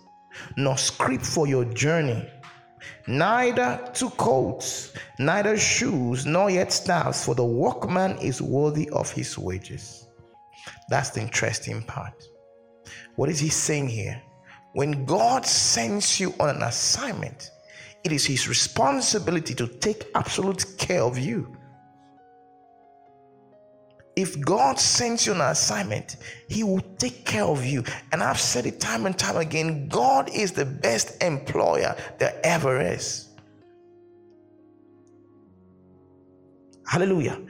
nor 0.56 0.76
scrip 0.76 1.20
for 1.22 1.46
your 1.46 1.64
journey, 1.64 2.28
neither 3.06 3.90
two 3.92 4.10
coats, 4.10 4.92
neither 5.18 5.56
shoes, 5.56 6.26
nor 6.26 6.50
yet 6.50 6.72
staffs, 6.72 7.24
for 7.24 7.34
the 7.34 7.44
workman 7.44 8.16
is 8.18 8.40
worthy 8.40 8.88
of 8.90 9.10
his 9.10 9.36
wages. 9.38 10.06
That's 10.88 11.10
the 11.10 11.20
interesting 11.20 11.82
part. 11.82 12.22
What 13.16 13.28
is 13.28 13.38
he 13.38 13.48
saying 13.48 13.88
here? 13.88 14.22
When 14.72 15.04
God 15.04 15.46
sends 15.46 16.20
you 16.20 16.34
on 16.38 16.50
an 16.50 16.62
assignment, 16.62 17.50
it 18.04 18.12
is 18.12 18.24
his 18.24 18.48
responsibility 18.48 19.54
to 19.54 19.66
take 19.66 20.08
absolute 20.14 20.64
care 20.78 21.02
of 21.02 21.18
you. 21.18 21.58
If 24.18 24.40
God 24.40 24.80
sends 24.80 25.26
you 25.26 25.32
an 25.32 25.40
assignment, 25.40 26.16
He 26.48 26.64
will 26.64 26.80
take 26.98 27.24
care 27.24 27.44
of 27.44 27.64
you. 27.64 27.84
And 28.10 28.20
I've 28.20 28.40
said 28.40 28.66
it 28.66 28.80
time 28.80 29.06
and 29.06 29.16
time 29.16 29.36
again 29.36 29.86
God 29.88 30.28
is 30.34 30.50
the 30.50 30.64
best 30.64 31.22
employer 31.22 31.94
there 32.18 32.40
ever 32.42 32.80
is. 32.80 33.28
Hallelujah. 36.84 37.40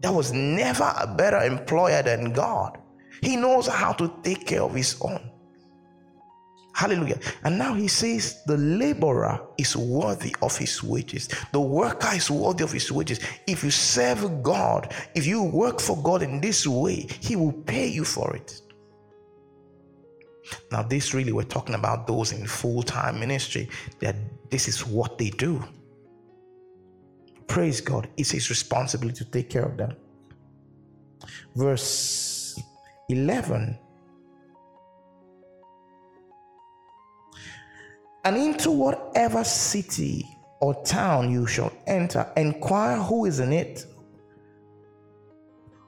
There 0.00 0.12
was 0.12 0.32
never 0.32 0.94
a 0.98 1.06
better 1.06 1.42
employer 1.42 2.02
than 2.02 2.32
God. 2.32 2.78
He 3.20 3.36
knows 3.36 3.66
how 3.66 3.92
to 3.92 4.10
take 4.22 4.46
care 4.46 4.62
of 4.62 4.74
His 4.74 4.96
own. 5.02 5.31
Hallelujah. 6.74 7.18
And 7.44 7.58
now 7.58 7.74
he 7.74 7.86
says 7.86 8.42
the 8.46 8.56
laborer 8.56 9.40
is 9.58 9.76
worthy 9.76 10.34
of 10.40 10.56
his 10.56 10.82
wages. 10.82 11.28
The 11.52 11.60
worker 11.60 12.10
is 12.14 12.30
worthy 12.30 12.64
of 12.64 12.72
his 12.72 12.90
wages. 12.90 13.20
If 13.46 13.62
you 13.62 13.70
serve 13.70 14.42
God, 14.42 14.94
if 15.14 15.26
you 15.26 15.42
work 15.42 15.80
for 15.80 16.02
God 16.02 16.22
in 16.22 16.40
this 16.40 16.66
way, 16.66 17.06
he 17.20 17.36
will 17.36 17.52
pay 17.52 17.86
you 17.86 18.04
for 18.04 18.34
it. 18.34 18.62
Now, 20.70 20.82
this 20.82 21.14
really, 21.14 21.32
we're 21.32 21.44
talking 21.44 21.74
about 21.74 22.06
those 22.06 22.32
in 22.32 22.46
full 22.46 22.82
time 22.82 23.20
ministry. 23.20 23.68
They're, 24.00 24.16
this 24.50 24.66
is 24.68 24.86
what 24.86 25.18
they 25.18 25.30
do. 25.30 25.62
Praise 27.46 27.80
God. 27.80 28.08
It's 28.16 28.30
his 28.30 28.48
responsibility 28.48 29.24
to 29.24 29.30
take 29.30 29.50
care 29.50 29.64
of 29.64 29.76
them. 29.76 29.94
Verse 31.54 32.58
11 33.08 33.78
And 38.24 38.36
into 38.36 38.70
whatever 38.70 39.42
city 39.44 40.26
or 40.60 40.80
town 40.84 41.30
you 41.30 41.46
shall 41.46 41.72
enter, 41.86 42.30
inquire 42.36 42.96
who 42.96 43.24
is 43.24 43.40
in 43.40 43.52
it, 43.52 43.84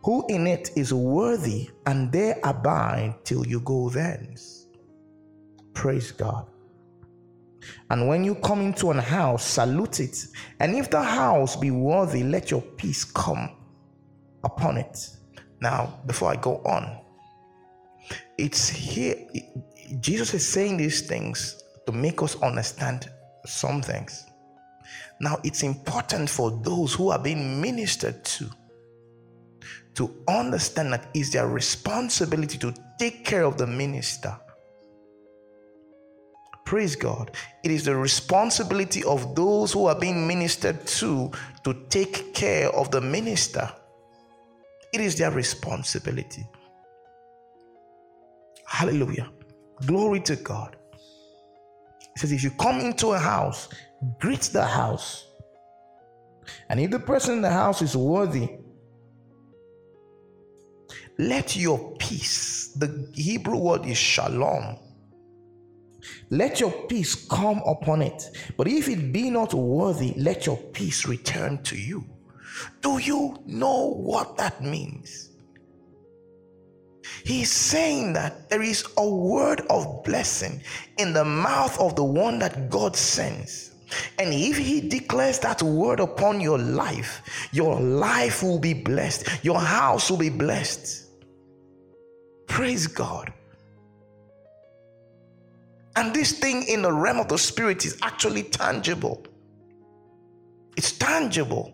who 0.03 0.27
in 0.29 0.47
it 0.47 0.71
is 0.77 0.93
worthy, 0.93 1.71
and 1.87 2.11
there 2.11 2.39
abide 2.43 3.15
till 3.25 3.47
you 3.47 3.61
go 3.61 3.89
thence. 3.89 4.67
Praise 5.73 6.11
God. 6.11 6.47
And 7.89 8.09
when 8.09 8.25
you 8.25 8.35
come 8.35 8.61
into 8.61 8.91
an 8.91 8.99
house, 8.99 9.45
salute 9.45 10.01
it. 10.01 10.27
And 10.61 10.75
if 10.75 10.91
the 10.91 11.03
house 11.03 11.57
be 11.57 11.71
worthy, 11.71 12.23
let 12.23 12.51
your 12.51 12.61
peace 12.61 13.05
come 13.05 13.51
upon 14.43 14.77
it. 14.77 15.09
Now, 15.61 16.01
before 16.07 16.31
I 16.31 16.37
go 16.37 16.57
on, 16.67 16.99
it's 18.37 18.69
here. 18.69 19.17
Jesus 20.01 20.35
is 20.35 20.47
saying 20.47 20.77
these 20.77 21.03
things 21.03 21.63
to 21.87 21.93
make 21.93 22.23
us 22.23 22.41
understand 22.43 23.11
some 23.47 23.83
things. 23.83 24.27
Now, 25.21 25.39
it's 25.45 25.63
important 25.63 26.29
for 26.29 26.51
those 26.51 26.95
who 26.95 27.11
are 27.11 27.19
being 27.19 27.61
ministered 27.61 28.25
to 28.25 28.51
to 29.95 30.13
understand 30.27 30.93
that 30.93 31.09
it's 31.15 31.31
their 31.31 31.47
responsibility 31.47 32.59
to 32.59 32.75
take 32.99 33.25
care 33.25 33.45
of 33.45 33.57
the 33.57 33.67
minister. 33.67 34.37
Praise 36.65 36.97
God. 36.97 37.31
It 37.63 37.71
is 37.71 37.85
the 37.85 37.95
responsibility 37.95 39.05
of 39.05 39.35
those 39.37 39.73
who 39.73 39.87
are 39.87 39.99
being 39.99 40.27
ministered 40.27 40.85
to 40.87 41.31
to 41.63 41.75
take 41.91 42.35
care 42.35 42.71
of 42.75 42.91
the 42.91 43.01
minister. 43.01 43.71
It 44.93 45.01
is 45.01 45.17
their 45.17 45.31
responsibility. 45.31 46.47
Hallelujah. 48.67 49.31
Glory 49.87 50.21
to 50.21 50.37
God. 50.37 50.77
He 52.15 52.21
says, 52.21 52.33
if 52.33 52.43
you 52.43 52.51
come 52.53 52.81
into 52.81 53.09
a 53.09 53.19
house, 53.19 53.69
greet 54.21 54.43
the 54.53 54.65
house. 54.65 55.27
And 56.69 56.79
if 56.79 56.91
the 56.91 56.99
person 56.99 57.35
in 57.35 57.43
the 57.43 57.51
house 57.51 57.83
is 57.83 57.97
worthy, 57.97 58.49
let 61.19 61.57
your 61.57 61.97
peace, 61.99 62.73
the 62.77 63.11
Hebrew 63.15 63.57
word 63.57 63.87
is 63.87 63.97
shalom, 63.97 64.79
let 66.31 66.61
your 66.61 66.73
peace 66.87 67.27
come 67.27 67.63
upon 67.67 68.03
it. 68.03 68.31
But 68.57 68.69
if 68.69 68.89
it 68.89 69.13
be 69.13 69.31
not 69.31 69.55
worthy, 69.55 70.15
let 70.17 70.47
your 70.47 70.57
peace 70.57 71.07
return 71.07 71.63
to 71.65 71.77
you. 71.77 72.05
Do 72.81 72.99
you 72.99 73.43
know 73.47 73.95
what 73.95 74.37
that 74.37 74.63
means? 74.63 75.31
He's 77.25 77.51
saying 77.51 78.13
that 78.15 78.49
there 78.49 78.63
is 78.63 78.85
a 78.97 79.09
word 79.09 79.63
of 79.71 80.03
blessing 80.05 80.63
in 80.99 81.13
the 81.13 81.25
mouth 81.25 81.79
of 81.79 81.97
the 81.97 82.05
one 82.05 82.39
that 82.39 82.71
God 82.71 82.97
sends. 82.97 83.73
And 84.19 84.33
if 84.33 84.57
he 84.57 84.81
declares 84.81 85.39
that 85.41 85.63
word 85.63 86.01
upon 86.01 86.41
your 86.41 86.59
life, 86.59 87.49
your 87.53 87.79
life 87.81 88.43
will 88.43 88.59
be 88.59 88.75
blessed, 88.75 89.45
your 89.45 89.61
house 89.61 90.11
will 90.11 90.19
be 90.19 90.31
blessed. 90.31 91.07
Praise 92.47 92.87
God. 92.87 93.33
And 95.97 96.13
this 96.13 96.39
thing 96.39 96.65
in 96.65 96.83
the 96.83 96.93
realm 96.93 97.21
of 97.21 97.29
the 97.29 97.39
spirit 97.39 97.85
is 97.85 97.97
actually 98.03 98.45
tangible. 98.45 99.25
It's 100.77 100.93
tangible. 100.93 101.74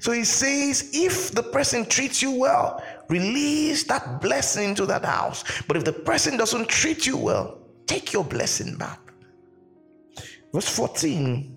So 0.00 0.12
he 0.12 0.24
says, 0.24 0.90
if 0.92 1.32
the 1.32 1.42
person 1.42 1.86
treats 1.86 2.22
you 2.22 2.32
well, 2.32 2.82
release 3.08 3.84
that 3.84 4.20
blessing 4.20 4.70
into 4.70 4.86
that 4.86 5.04
house. 5.04 5.44
But 5.66 5.76
if 5.76 5.84
the 5.84 5.92
person 5.92 6.36
doesn't 6.36 6.68
treat 6.68 7.06
you 7.06 7.16
well, 7.16 7.58
take 7.86 8.12
your 8.12 8.24
blessing 8.24 8.76
back. 8.76 9.00
Verse 10.52 10.68
14 10.68 11.56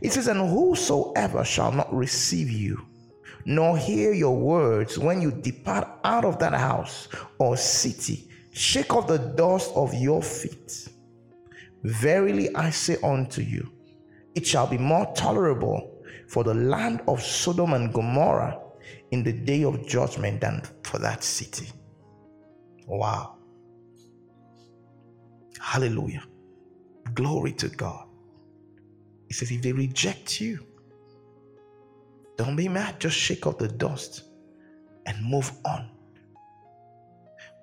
it 0.00 0.12
says, 0.12 0.28
And 0.28 0.40
whosoever 0.40 1.44
shall 1.44 1.72
not 1.72 1.92
receive 1.94 2.50
you, 2.50 2.84
nor 3.44 3.76
hear 3.76 4.12
your 4.12 4.36
words 4.36 4.98
when 4.98 5.20
you 5.20 5.30
depart 5.30 5.88
out 6.04 6.24
of 6.24 6.38
that 6.38 6.52
house 6.52 7.08
or 7.38 7.56
city, 7.56 8.28
shake 8.52 8.94
off 8.94 9.06
the 9.06 9.18
dust 9.18 9.72
of 9.74 9.94
your 9.94 10.22
feet. 10.22 10.88
Verily 11.82 12.54
I 12.54 12.70
say 12.70 12.96
unto 13.02 13.42
you, 13.42 13.70
it 14.34 14.46
shall 14.46 14.66
be 14.66 14.78
more 14.78 15.12
tolerable 15.14 15.93
for 16.34 16.42
the 16.42 16.52
land 16.52 17.00
of 17.06 17.22
Sodom 17.22 17.74
and 17.74 17.94
Gomorrah 17.94 18.58
in 19.12 19.22
the 19.22 19.32
day 19.32 19.62
of 19.62 19.86
judgment 19.86 20.40
than 20.40 20.62
for 20.82 20.98
that 20.98 21.22
city. 21.22 21.70
Wow. 22.88 23.36
Hallelujah. 25.60 26.24
Glory 27.14 27.52
to 27.52 27.68
God. 27.68 28.08
He 29.28 29.32
says, 29.32 29.52
if 29.52 29.62
they 29.62 29.70
reject 29.70 30.40
you, 30.40 30.58
don't 32.36 32.56
be 32.56 32.68
mad, 32.68 32.98
just 32.98 33.16
shake 33.16 33.46
off 33.46 33.58
the 33.58 33.68
dust 33.68 34.24
and 35.06 35.24
move 35.24 35.52
on. 35.64 35.88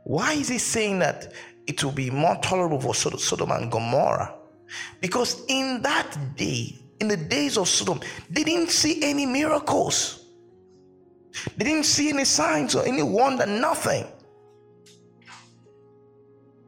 Why 0.05 0.31
is 0.31 0.47
he 0.47 0.57
saying 0.57 0.99
that 0.99 1.33
it 1.67 1.83
will 1.83 1.91
be 1.91 2.09
more 2.09 2.37
tolerable 2.41 2.79
for 2.79 2.93
Sodom 2.93 3.51
and 3.51 3.69
Gomorrah? 3.69 4.33
Because 5.01 5.43
in 5.49 5.81
that 5.81 6.37
day, 6.37 6.80
in 7.01 7.07
the 7.07 7.17
days 7.17 7.57
of 7.57 7.67
Sodom, 7.67 7.99
they 8.29 8.43
didn't 8.43 8.69
see 8.69 9.03
any 9.03 9.25
miracles. 9.25 10.27
They 11.57 11.65
didn't 11.65 11.85
see 11.85 12.09
any 12.09 12.25
signs 12.25 12.75
or 12.75 12.85
any 12.85 13.01
wonder, 13.01 13.45
nothing. 13.47 14.05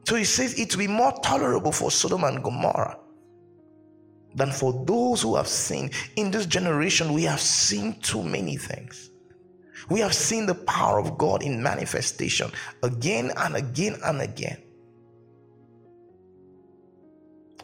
So 0.08 0.16
he 0.16 0.24
says 0.24 0.60
it 0.60 0.76
will 0.76 0.80
be 0.80 0.88
more 0.88 1.14
tolerable 1.22 1.72
for 1.72 1.92
Sodom 1.92 2.24
and 2.24 2.44
Gomorrah 2.44 2.98
than 4.36 4.52
for 4.52 4.84
those 4.86 5.22
who 5.22 5.36
have 5.36 5.48
seen. 5.48 5.92
In 6.16 6.32
this 6.32 6.48
generation, 6.48 7.14
we 7.14 7.24
have 7.24 7.40
seen 7.40 8.00
too 8.02 8.24
many 8.24 8.58
things. 8.58 9.12
We 9.90 10.00
have 10.00 10.16
seen 10.16 10.48
the 10.48 10.56
power 10.56 11.00
of 11.00 11.18
God 11.18 11.44
in 11.44 11.62
manifestation 11.62 12.50
again 12.82 13.32
and 13.38 13.56
again 13.56 13.98
and 14.04 14.22
again. 14.22 14.58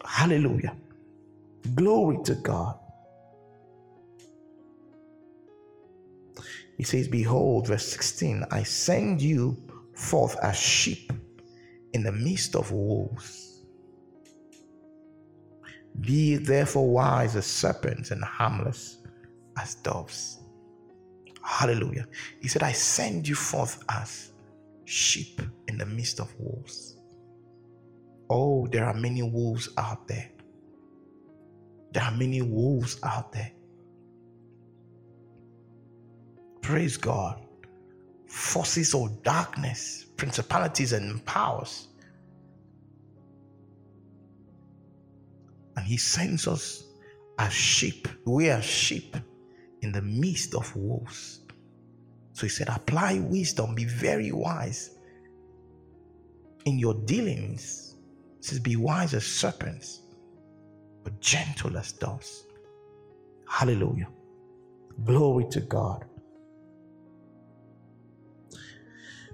Hallelujah. 0.06 0.76
Glory 1.76 2.18
to 2.26 2.36
God. 2.36 2.78
He 6.78 6.84
says, 6.84 7.08
Behold, 7.08 7.68
verse 7.68 7.86
16, 7.88 8.46
I 8.52 8.64
send 8.64 9.22
you 9.22 9.58
forth 9.94 10.38
as 10.42 10.58
sheep 10.58 11.12
in 11.94 12.04
the 12.04 12.12
midst 12.12 12.56
of 12.56 12.72
wolves. 12.72 13.64
Be 16.00 16.38
therefore 16.38 16.90
wise 16.90 17.36
as 17.36 17.46
serpents 17.46 18.12
and 18.12 18.24
harmless 18.24 19.00
as 19.58 19.76
doves. 19.76 20.40
Hallelujah. 21.44 22.08
He 22.42 22.48
said, 22.48 22.64
I 22.64 22.72
send 22.72 23.28
you 23.28 23.36
forth 23.36 23.84
as 23.90 24.32
sheep 24.86 25.42
in 25.68 25.78
the 25.78 25.86
midst 25.86 26.20
of 26.20 26.34
wolves. 26.40 26.98
Oh, 28.30 28.68
there 28.68 28.86
are 28.86 28.94
many 28.94 29.24
wolves 29.24 29.70
out 29.78 30.08
there. 30.08 30.30
There 31.92 32.04
are 32.04 32.12
many 32.12 32.42
wolves 32.42 33.00
out 33.04 33.32
there. 33.32 33.52
Praise 36.62 36.98
God. 36.98 37.42
Forces 38.28 38.94
of 38.94 39.24
darkness, 39.24 40.06
principalities 40.18 40.94
and 40.94 41.26
powers. 41.26 41.88
And 45.76 45.86
He 45.86 45.98
sends 45.98 46.48
us 46.48 46.84
as 47.40 47.52
sheep. 47.52 48.08
We 48.26 48.50
are 48.52 48.62
sheep 48.62 49.16
in 49.82 49.92
the 49.92 50.02
midst 50.02 50.54
of 50.54 50.76
wolves. 50.76 51.40
So 52.34 52.44
He 52.44 52.50
said, 52.50 52.70
apply 52.70 53.20
wisdom, 53.20 53.74
be 53.74 53.86
very 53.86 54.32
wise 54.32 54.92
in 56.66 56.78
your 56.78 56.94
dealings. 56.94 57.96
He 58.38 58.44
says, 58.44 58.60
be 58.60 58.76
wise 58.76 59.16
as 59.16 59.26
serpents 59.26 60.02
but 61.10 61.20
gentle 61.22 61.78
as 61.78 61.92
doves. 61.94 62.46
Hallelujah. 63.48 64.08
Glory 65.06 65.46
to 65.50 65.62
God. 65.62 66.06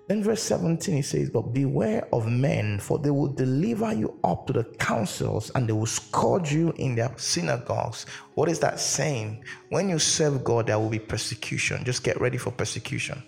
Then, 0.08 0.24
verse 0.24 0.44
17, 0.44 0.96
he 0.96 1.02
says, 1.02 1.32
But 1.32 1.52
beware 1.54 2.08
of 2.14 2.28
men, 2.28 2.80
for 2.80 3.00
they 3.00 3.10
will 3.10 3.34
deliver 3.34 3.92
you 3.92 4.20
up 4.24 4.46
to 4.48 4.54
the 4.54 4.64
councils 4.64 5.50
and 5.56 5.68
they 5.68 5.74
will 5.74 5.88
scourge 5.88 6.54
you 6.54 6.72
in 6.78 6.96
their 6.96 7.12
synagogues. 7.18 8.06
What 8.36 8.48
is 8.48 8.60
that 8.60 8.80
saying? 8.80 9.44
When 9.70 9.90
you 9.90 9.98
serve 9.98 10.44
God, 10.44 10.68
there 10.68 10.78
will 10.78 10.90
be 10.90 11.00
persecution. 11.00 11.84
Just 11.84 12.04
get 12.04 12.22
ready 12.22 12.38
for 12.38 12.52
persecution. 12.52 13.22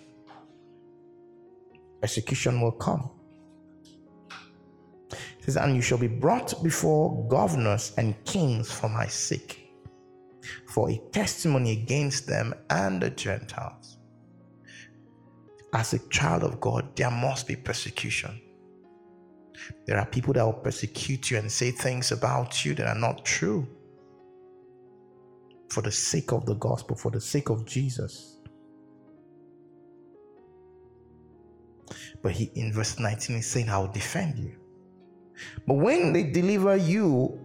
Persecution 2.00 2.60
will 2.60 2.72
come. 2.72 3.10
Says, 5.48 5.56
And 5.56 5.74
you 5.74 5.82
shall 5.82 5.98
be 5.98 6.08
brought 6.08 6.62
before 6.62 7.26
governors 7.28 7.92
and 7.96 8.22
kings 8.24 8.70
for 8.70 8.88
my 8.88 9.06
sake, 9.06 9.70
for 10.68 10.90
a 10.90 11.00
testimony 11.12 11.72
against 11.72 12.26
them 12.26 12.54
and 12.70 13.00
the 13.00 13.10
Gentiles. 13.10 13.96
As 15.72 15.94
a 15.94 16.08
child 16.08 16.44
of 16.44 16.60
God, 16.60 16.94
there 16.96 17.10
must 17.10 17.46
be 17.46 17.56
persecution. 17.56 18.40
There 19.86 19.98
are 19.98 20.06
people 20.06 20.34
that 20.34 20.44
will 20.44 20.52
persecute 20.52 21.30
you 21.30 21.38
and 21.38 21.50
say 21.50 21.70
things 21.70 22.12
about 22.12 22.64
you 22.64 22.74
that 22.74 22.86
are 22.86 22.98
not 22.98 23.24
true 23.24 23.66
for 25.70 25.82
the 25.82 25.92
sake 25.92 26.32
of 26.32 26.46
the 26.46 26.54
gospel, 26.54 26.96
for 26.96 27.10
the 27.10 27.20
sake 27.20 27.50
of 27.50 27.64
Jesus. 27.64 28.38
But 32.22 32.32
he 32.32 32.50
in 32.54 32.72
verse 32.72 32.98
19 32.98 33.36
is 33.36 33.46
saying, 33.46 33.68
I 33.68 33.78
will 33.78 33.88
defend 33.88 34.38
you. 34.38 34.57
But 35.66 35.74
when 35.74 36.12
they 36.12 36.24
deliver 36.24 36.76
you, 36.76 37.38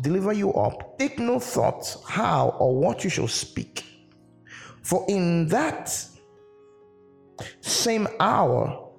deliver 0.00 0.32
you 0.32 0.52
up, 0.54 0.98
take 0.98 1.18
no 1.18 1.38
thought 1.38 1.96
how 2.06 2.56
or 2.58 2.74
what 2.76 3.04
you 3.04 3.10
shall 3.10 3.28
speak. 3.28 3.84
For 4.82 5.04
in 5.08 5.48
that 5.48 5.94
same 7.60 8.08
hour, 8.20 8.90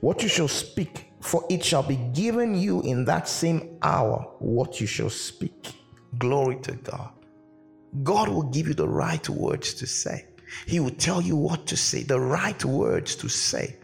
what 0.00 0.22
you 0.22 0.28
shall 0.28 0.48
speak, 0.48 1.12
for 1.20 1.44
it 1.50 1.64
shall 1.64 1.82
be 1.82 1.96
given 2.12 2.54
you 2.54 2.82
in 2.82 3.04
that 3.04 3.28
same 3.28 3.78
hour 3.82 4.34
what 4.38 4.80
you 4.80 4.86
shall 4.86 5.10
speak. 5.10 5.72
Glory 6.18 6.56
to 6.62 6.72
God. 6.72 7.10
God 8.02 8.28
will 8.28 8.44
give 8.44 8.68
you 8.68 8.74
the 8.74 8.88
right 8.88 9.28
words 9.28 9.74
to 9.74 9.86
say. 9.86 10.26
He 10.66 10.80
will 10.80 10.90
tell 10.90 11.20
you 11.20 11.36
what 11.36 11.66
to 11.66 11.76
say, 11.76 12.02
the 12.02 12.20
right 12.20 12.64
words 12.64 13.14
to 13.16 13.28
say. 13.28 13.76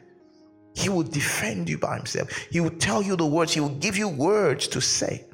He 0.76 0.90
will 0.90 1.04
defend 1.04 1.70
you 1.70 1.78
by 1.78 1.96
himself. 1.96 2.30
He 2.50 2.60
will 2.60 2.76
tell 2.78 3.02
you 3.02 3.16
the 3.16 3.24
words. 3.26 3.54
He 3.54 3.60
will 3.60 3.78
give 3.86 3.96
you 3.96 4.08
words 4.08 4.68
to 4.68 4.80
say. 4.80 5.24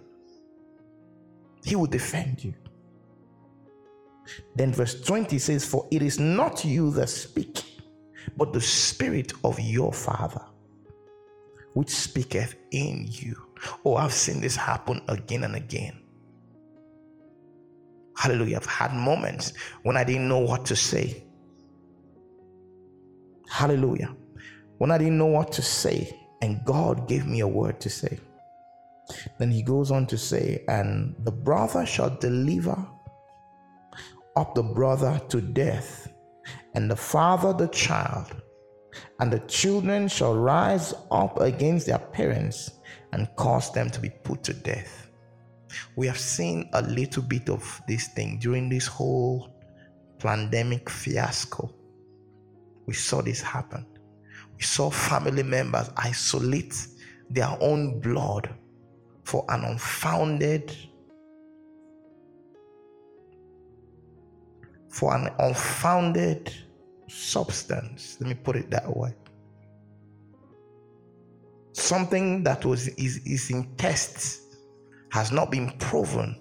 He 1.64 1.74
will 1.74 1.86
defend 1.86 2.44
you. 2.44 2.54
Then 4.54 4.72
verse 4.72 5.00
20 5.00 5.36
says, 5.40 5.64
For 5.64 5.86
it 5.90 6.00
is 6.00 6.20
not 6.20 6.64
you 6.64 6.92
that 6.92 7.08
speak, 7.08 7.60
but 8.36 8.52
the 8.52 8.60
Spirit 8.60 9.32
of 9.42 9.58
your 9.58 9.92
Father, 9.92 10.44
which 11.74 11.90
speaketh 11.90 12.54
in 12.70 13.08
you. 13.10 13.36
Oh, 13.84 13.96
I've 13.96 14.12
seen 14.12 14.40
this 14.40 14.54
happen 14.54 15.02
again 15.08 15.42
and 15.42 15.56
again. 15.56 15.98
Hallelujah. 18.16 18.58
I've 18.58 18.66
had 18.66 18.94
moments 18.94 19.54
when 19.82 19.96
I 19.96 20.04
didn't 20.04 20.28
know 20.28 20.38
what 20.38 20.64
to 20.66 20.76
say. 20.76 21.24
Hallelujah. 23.48 24.14
When 24.82 24.90
I 24.90 24.98
didn't 24.98 25.18
know 25.18 25.26
what 25.26 25.52
to 25.52 25.62
say, 25.62 26.12
and 26.40 26.64
God 26.64 27.06
gave 27.06 27.24
me 27.24 27.38
a 27.38 27.46
word 27.46 27.78
to 27.82 27.88
say. 27.88 28.18
Then 29.38 29.48
he 29.48 29.62
goes 29.62 29.92
on 29.92 30.08
to 30.08 30.18
say, 30.18 30.64
And 30.66 31.14
the 31.20 31.30
brother 31.30 31.86
shall 31.86 32.10
deliver 32.10 32.76
up 34.34 34.56
the 34.56 34.64
brother 34.64 35.20
to 35.28 35.40
death, 35.40 36.12
and 36.74 36.90
the 36.90 36.96
father 36.96 37.52
the 37.52 37.68
child, 37.68 38.34
and 39.20 39.32
the 39.32 39.38
children 39.46 40.08
shall 40.08 40.34
rise 40.34 40.94
up 41.12 41.40
against 41.40 41.86
their 41.86 42.00
parents 42.00 42.72
and 43.12 43.28
cause 43.36 43.72
them 43.72 43.88
to 43.88 44.00
be 44.00 44.10
put 44.10 44.42
to 44.42 44.52
death. 44.52 45.08
We 45.94 46.08
have 46.08 46.18
seen 46.18 46.68
a 46.72 46.82
little 46.82 47.22
bit 47.22 47.48
of 47.48 47.80
this 47.86 48.08
thing 48.08 48.40
during 48.40 48.68
this 48.68 48.88
whole 48.88 49.54
pandemic 50.18 50.90
fiasco. 50.90 51.72
We 52.86 52.94
saw 52.94 53.22
this 53.22 53.40
happen. 53.40 53.86
Saw 54.62 54.90
family 54.90 55.42
members 55.42 55.90
isolate 55.96 56.86
their 57.30 57.56
own 57.60 58.00
blood 58.00 58.48
for 59.24 59.44
an 59.48 59.64
unfounded 59.64 60.74
for 64.88 65.16
an 65.16 65.30
unfounded 65.38 66.54
substance. 67.08 68.18
Let 68.20 68.28
me 68.28 68.34
put 68.34 68.56
it 68.56 68.70
that 68.70 68.94
way. 68.94 69.14
Something 71.72 72.42
that 72.44 72.64
was 72.64 72.88
is, 72.88 73.18
is 73.24 73.50
in 73.50 73.74
tests 73.76 74.40
has 75.10 75.32
not 75.32 75.50
been 75.50 75.70
proven 75.78 76.38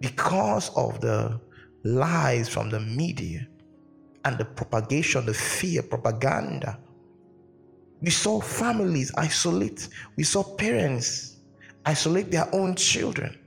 because 0.00 0.70
of 0.76 1.00
the 1.00 1.40
lies 1.84 2.48
from 2.48 2.68
the 2.68 2.80
media 2.80 3.46
and 4.26 4.36
the 4.36 4.44
propagation, 4.44 5.24
the 5.26 5.34
fear, 5.34 5.82
propaganda. 5.82 6.78
We 8.00 8.10
saw 8.10 8.40
families 8.40 9.12
isolate, 9.16 9.88
we 10.16 10.24
saw 10.24 10.42
parents 10.42 11.36
isolate 11.84 12.30
their 12.30 12.52
own 12.54 12.74
children. 12.74 13.38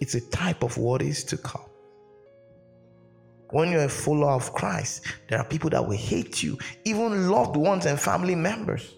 It's 0.00 0.14
a 0.14 0.20
type 0.20 0.62
of 0.62 0.76
what 0.76 1.02
is 1.02 1.24
to 1.24 1.36
come. 1.36 1.64
When 3.50 3.70
you're 3.70 3.84
a 3.84 3.88
follower 3.88 4.32
of 4.32 4.52
Christ, 4.52 5.06
there 5.28 5.38
are 5.38 5.44
people 5.44 5.70
that 5.70 5.86
will 5.86 5.96
hate 5.96 6.42
you, 6.42 6.58
even 6.84 7.28
loved 7.30 7.56
ones 7.56 7.86
and 7.86 7.98
family 7.98 8.34
members. 8.34 8.94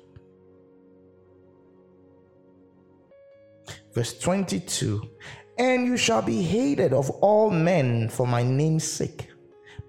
Verse 3.94 4.18
22 4.18 5.02
And 5.59 5.87
you 5.87 5.96
shall 5.96 6.22
be 6.22 6.42
hated 6.42 6.92
of 6.92 7.11
all 7.11 7.50
men 7.50 8.09
for 8.09 8.26
my 8.26 8.42
name's 8.42 8.85
sake, 8.85 9.29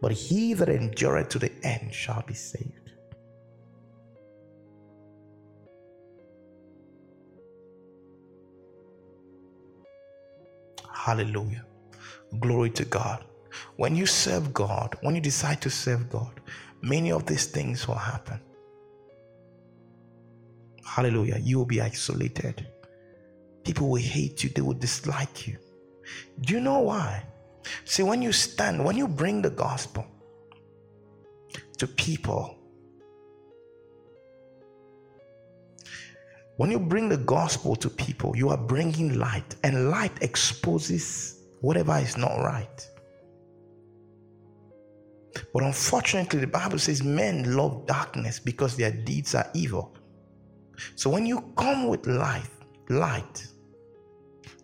but 0.02 0.12
he 0.12 0.54
that 0.54 0.70
endureth 0.70 1.30
to 1.30 1.40
the 1.40 1.52
end 1.64 1.94
shall 1.94 2.24
be 2.28 2.34
saved. 2.34 2.92
Hallelujah. 10.94 11.66
Glory 12.40 12.70
to 12.72 12.86
God. 12.86 13.24
When 13.78 13.96
you 13.96 14.06
serve 14.06 14.54
God, 14.54 14.98
when 15.02 15.16
you 15.16 15.22
decide 15.22 15.62
to 15.62 15.70
serve 15.70 16.10
God, 16.10 16.42
many 16.82 17.12
of 17.12 17.26
these 17.26 17.46
things 17.46 17.88
will 17.88 17.96
happen. 17.96 18.40
Hallelujah. 20.86 21.38
You 21.40 21.60
will 21.60 21.66
be 21.66 21.82
isolated. 21.82 22.68
People 23.64 23.90
will 23.90 24.02
hate 24.02 24.44
you, 24.44 24.50
they 24.50 24.62
will 24.62 24.74
dislike 24.74 25.48
you. 25.48 25.58
Do 26.42 26.54
you 26.54 26.60
know 26.62 26.80
why? 26.80 27.24
See, 27.86 28.04
when 28.04 28.22
you 28.22 28.32
stand, 28.32 28.84
when 28.84 28.98
you 28.98 29.08
bring 29.08 29.42
the 29.42 29.50
gospel 29.50 30.06
to 31.78 31.88
people, 31.88 32.58
when 36.58 36.72
you 36.72 36.80
bring 36.80 37.10
the 37.10 37.18
gospel 37.18 37.76
to 37.76 37.90
people, 37.90 38.36
you 38.36 38.50
are 38.50 38.58
bringing 38.58 39.20
light, 39.20 39.56
and 39.64 39.90
light 39.90 40.12
exposes 40.22 41.44
whatever 41.62 41.98
is 41.98 42.18
not 42.18 42.38
right. 42.40 42.90
But 45.54 45.64
unfortunately, 45.64 46.40
the 46.40 46.48
Bible 46.48 46.80
says 46.80 47.04
men 47.04 47.56
love 47.56 47.86
darkness 47.86 48.40
because 48.40 48.76
their 48.76 48.92
deeds 48.92 49.36
are 49.36 49.50
evil. 49.54 49.96
So 50.96 51.10
when 51.10 51.26
you 51.26 51.54
come 51.58 51.88
with 51.88 52.06
light, 52.08 52.50
light, 52.90 53.48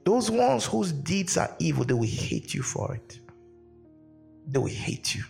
those 0.06 0.30
ones 0.30 0.66
whose 0.66 0.92
deeds 0.92 1.38
are 1.38 1.56
evil, 1.60 1.86
they 1.86 1.94
will 1.94 2.04
hate 2.08 2.54
you 2.54 2.64
for 2.64 2.94
it. 2.96 3.20
They 4.48 4.60
will 4.60 4.68
hate 4.68 5.16
you. 5.16 5.24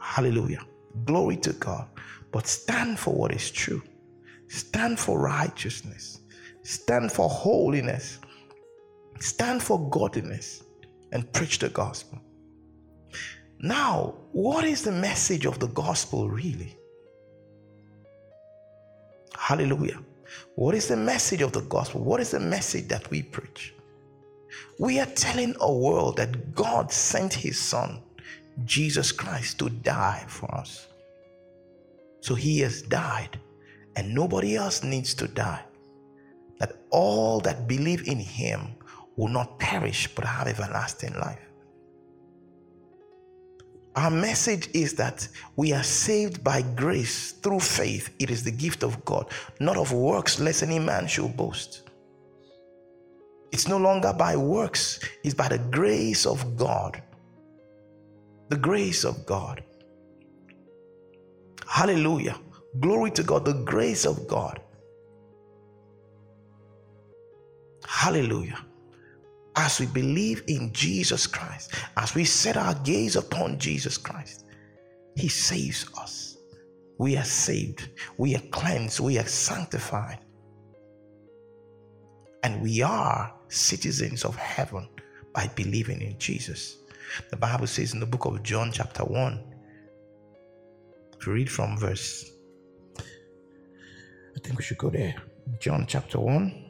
Hallelujah. 0.00 0.64
Glory 1.04 1.36
to 1.38 1.52
God. 1.54 1.88
But 2.32 2.46
stand 2.46 2.98
for 2.98 3.14
what 3.14 3.32
is 3.32 3.50
true. 3.50 3.82
Stand 4.48 4.98
for 4.98 5.18
righteousness. 5.18 6.20
Stand 6.62 7.12
for 7.12 7.28
holiness. 7.28 8.18
Stand 9.20 9.62
for 9.62 9.88
godliness 9.90 10.62
and 11.12 11.30
preach 11.32 11.58
the 11.58 11.68
gospel. 11.70 12.20
Now, 13.58 14.14
what 14.32 14.64
is 14.64 14.82
the 14.84 14.92
message 14.92 15.46
of 15.46 15.58
the 15.58 15.68
gospel 15.68 16.28
really? 16.28 16.76
Hallelujah. 19.36 20.00
What 20.54 20.74
is 20.74 20.88
the 20.88 20.96
message 20.96 21.42
of 21.42 21.52
the 21.52 21.62
gospel? 21.62 22.02
What 22.02 22.20
is 22.20 22.30
the 22.30 22.40
message 22.40 22.88
that 22.88 23.08
we 23.10 23.22
preach? 23.22 23.74
We 24.78 25.00
are 25.00 25.06
telling 25.06 25.54
a 25.60 25.72
world 25.72 26.16
that 26.16 26.54
God 26.54 26.92
sent 26.92 27.32
his 27.32 27.58
son, 27.58 28.02
Jesus 28.64 29.12
Christ, 29.12 29.58
to 29.58 29.68
die 29.68 30.24
for 30.28 30.52
us. 30.54 30.86
So 32.20 32.34
he 32.34 32.60
has 32.60 32.82
died, 32.82 33.38
and 33.96 34.14
nobody 34.14 34.56
else 34.56 34.82
needs 34.82 35.14
to 35.14 35.28
die. 35.28 35.64
That 36.58 36.76
all 36.90 37.40
that 37.40 37.68
believe 37.68 38.08
in 38.08 38.18
him 38.18 38.76
will 39.16 39.28
not 39.28 39.58
perish 39.58 40.08
but 40.14 40.24
have 40.24 40.48
everlasting 40.48 41.14
life. 41.14 41.45
Our 43.96 44.10
message 44.10 44.68
is 44.74 44.92
that 44.94 45.26
we 45.56 45.72
are 45.72 45.82
saved 45.82 46.44
by 46.44 46.60
grace 46.60 47.32
through 47.32 47.60
faith. 47.60 48.10
It 48.18 48.30
is 48.30 48.44
the 48.44 48.50
gift 48.50 48.82
of 48.82 49.02
God, 49.06 49.30
not 49.58 49.78
of 49.78 49.90
works, 49.92 50.38
lest 50.38 50.62
any 50.62 50.78
man 50.78 51.06
should 51.06 51.34
boast. 51.34 51.88
It's 53.52 53.68
no 53.68 53.78
longer 53.78 54.12
by 54.12 54.36
works, 54.36 55.00
it's 55.24 55.34
by 55.34 55.48
the 55.48 55.58
grace 55.58 56.26
of 56.26 56.58
God. 56.58 57.02
The 58.50 58.58
grace 58.58 59.02
of 59.04 59.24
God. 59.24 59.64
Hallelujah. 61.66 62.38
Glory 62.80 63.10
to 63.12 63.22
God, 63.22 63.46
the 63.46 63.54
grace 63.64 64.04
of 64.04 64.28
God. 64.28 64.60
Hallelujah. 67.86 68.58
As 69.56 69.80
we 69.80 69.86
believe 69.86 70.42
in 70.48 70.72
Jesus 70.72 71.26
Christ, 71.26 71.72
as 71.96 72.14
we 72.14 72.24
set 72.24 72.56
our 72.56 72.74
gaze 72.74 73.16
upon 73.16 73.58
Jesus 73.58 73.96
Christ, 73.96 74.44
He 75.16 75.28
saves 75.28 75.86
us. 75.98 76.36
We 76.98 77.16
are 77.16 77.24
saved, 77.24 77.88
we 78.18 78.36
are 78.36 78.42
cleansed, 78.50 79.00
we 79.00 79.18
are 79.18 79.26
sanctified, 79.26 80.18
and 82.42 82.62
we 82.62 82.82
are 82.82 83.34
citizens 83.48 84.24
of 84.24 84.36
heaven 84.36 84.88
by 85.34 85.50
believing 85.54 86.00
in 86.00 86.18
Jesus. 86.18 86.76
The 87.30 87.36
Bible 87.36 87.66
says 87.66 87.92
in 87.92 88.00
the 88.00 88.06
book 88.06 88.24
of 88.24 88.42
John, 88.42 88.72
chapter 88.72 89.04
1, 89.04 89.54
if 91.18 91.26
you 91.26 91.32
read 91.32 91.50
from 91.50 91.78
verse, 91.78 92.30
I 92.98 94.38
think 94.42 94.58
we 94.58 94.64
should 94.64 94.78
go 94.78 94.90
there. 94.90 95.14
John 95.60 95.86
chapter 95.86 96.18
1, 96.18 96.65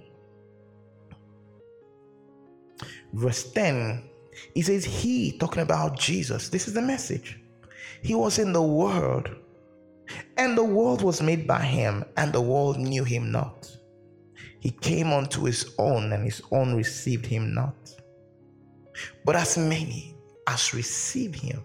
verse 3.16 3.50
10, 3.52 4.02
he 4.54 4.62
says, 4.62 4.84
He, 4.84 5.38
talking 5.38 5.62
about 5.62 5.98
Jesus, 5.98 6.48
this 6.48 6.68
is 6.68 6.74
the 6.74 6.82
message. 6.82 7.40
He 8.02 8.14
was 8.14 8.38
in 8.38 8.52
the 8.52 8.62
world, 8.62 9.30
and 10.36 10.56
the 10.56 10.64
world 10.64 11.02
was 11.02 11.22
made 11.22 11.46
by 11.46 11.62
him, 11.62 12.04
and 12.16 12.32
the 12.32 12.40
world 12.40 12.78
knew 12.78 13.04
him 13.04 13.32
not. 13.32 13.70
He 14.60 14.70
came 14.70 15.12
unto 15.12 15.44
his 15.44 15.74
own, 15.78 16.12
and 16.12 16.24
his 16.24 16.42
own 16.52 16.74
received 16.74 17.26
him 17.26 17.54
not. 17.54 17.74
But 19.24 19.36
as 19.36 19.58
many 19.58 20.16
as 20.46 20.74
receive 20.74 21.34
him, 21.34 21.62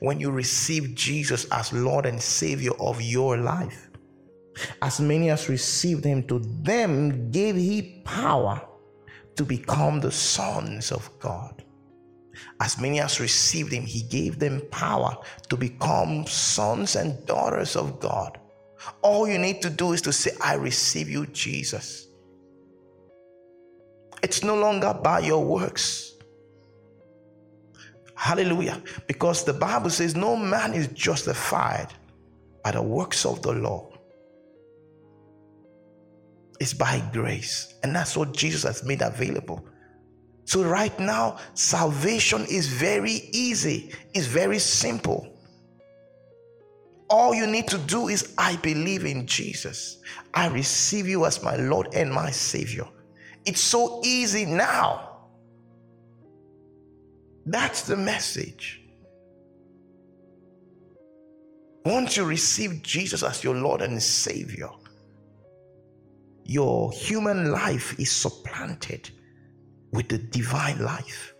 when 0.00 0.18
you 0.20 0.30
receive 0.30 0.94
Jesus 0.94 1.46
as 1.50 1.72
Lord 1.72 2.06
and 2.06 2.20
Savior 2.20 2.72
of 2.80 3.02
your 3.02 3.36
life, 3.36 3.90
as 4.80 5.00
many 5.00 5.30
as 5.30 5.48
received 5.48 6.04
him, 6.04 6.22
to 6.28 6.38
them 6.62 7.30
gave 7.30 7.56
he 7.56 8.00
power 8.04 8.62
to 9.36 9.44
become 9.44 10.00
the 10.00 10.10
sons 10.10 10.92
of 10.92 11.10
God. 11.18 11.64
As 12.60 12.80
many 12.80 13.00
as 13.00 13.20
received 13.20 13.72
him, 13.72 13.84
he 13.84 14.02
gave 14.02 14.38
them 14.38 14.62
power 14.70 15.16
to 15.48 15.56
become 15.56 16.26
sons 16.26 16.96
and 16.96 17.24
daughters 17.26 17.76
of 17.76 18.00
God. 18.00 18.38
All 19.02 19.28
you 19.28 19.38
need 19.38 19.62
to 19.62 19.70
do 19.70 19.92
is 19.92 20.02
to 20.02 20.12
say, 20.12 20.32
I 20.42 20.54
receive 20.54 21.08
you, 21.08 21.26
Jesus. 21.26 22.08
It's 24.22 24.42
no 24.42 24.56
longer 24.56 24.94
by 25.02 25.20
your 25.20 25.44
works. 25.44 26.14
Hallelujah. 28.14 28.82
Because 29.06 29.44
the 29.44 29.52
Bible 29.52 29.90
says, 29.90 30.16
No 30.16 30.36
man 30.36 30.72
is 30.72 30.88
justified 30.88 31.88
by 32.62 32.70
the 32.72 32.82
works 32.82 33.26
of 33.26 33.42
the 33.42 33.52
law. 33.52 33.90
It's 36.60 36.72
by 36.74 37.02
grace. 37.12 37.74
And 37.82 37.94
that's 37.94 38.16
what 38.16 38.32
Jesus 38.32 38.62
has 38.62 38.84
made 38.84 39.02
available. 39.02 39.66
So, 40.46 40.62
right 40.62 40.98
now, 41.00 41.38
salvation 41.54 42.44
is 42.50 42.66
very 42.66 43.28
easy, 43.32 43.92
it's 44.12 44.26
very 44.26 44.58
simple. 44.58 45.30
All 47.08 47.34
you 47.34 47.46
need 47.46 47.68
to 47.68 47.78
do 47.78 48.08
is, 48.08 48.34
I 48.38 48.56
believe 48.56 49.04
in 49.04 49.26
Jesus. 49.26 49.98
I 50.32 50.48
receive 50.48 51.06
you 51.06 51.26
as 51.26 51.42
my 51.42 51.56
Lord 51.56 51.94
and 51.94 52.12
my 52.12 52.30
Savior. 52.30 52.86
It's 53.44 53.60
so 53.60 54.00
easy 54.04 54.44
now. 54.44 55.10
That's 57.46 57.82
the 57.82 57.96
message. 57.96 58.80
Once 61.84 62.16
you 62.16 62.24
receive 62.24 62.82
Jesus 62.82 63.22
as 63.22 63.44
your 63.44 63.54
Lord 63.54 63.82
and 63.82 64.02
Savior, 64.02 64.70
your 66.44 66.92
human 66.92 67.50
life 67.50 67.98
is 67.98 68.10
supplanted 68.10 69.10
with 69.92 70.08
the 70.08 70.18
divine 70.18 70.78
life. 70.78 71.34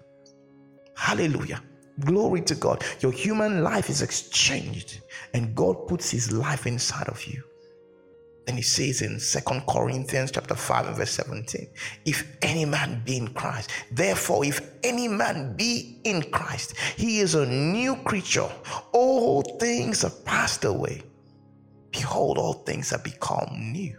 Hallelujah. 0.97 1.63
Glory 2.01 2.41
to 2.43 2.55
God. 2.55 2.83
Your 3.01 3.13
human 3.13 3.63
life 3.63 3.89
is 3.91 4.03
exchanged, 4.03 5.01
and 5.33 5.55
God 5.55 5.87
puts 5.87 6.11
his 6.11 6.33
life 6.33 6.67
inside 6.67 7.09
of 7.09 7.25
you. 7.25 7.43
And 8.47 8.57
he 8.57 8.63
says 8.63 9.01
in 9.01 9.19
Second 9.19 9.63
Corinthians 9.67 10.31
chapter 10.31 10.55
5 10.55 10.89
and 10.89 10.97
verse 10.97 11.13
17, 11.13 11.67
if 12.05 12.37
any 12.43 12.65
man 12.65 13.03
be 13.05 13.17
in 13.17 13.29
Christ, 13.29 13.71
therefore, 13.91 14.45
if 14.45 14.61
any 14.83 15.09
man 15.09 15.57
be 15.57 16.01
in 16.05 16.23
Christ, 16.31 16.77
he 16.97 17.21
is 17.21 17.35
a 17.35 17.47
new 17.47 17.97
creature. 17.97 18.49
All 18.93 19.43
things 19.59 20.05
are 20.05 20.11
passed 20.25 20.65
away. 20.65 21.03
Behold, 21.91 22.39
all 22.39 22.55
things 22.55 22.91
have 22.91 23.05
become 23.05 23.73
new. 23.73 23.97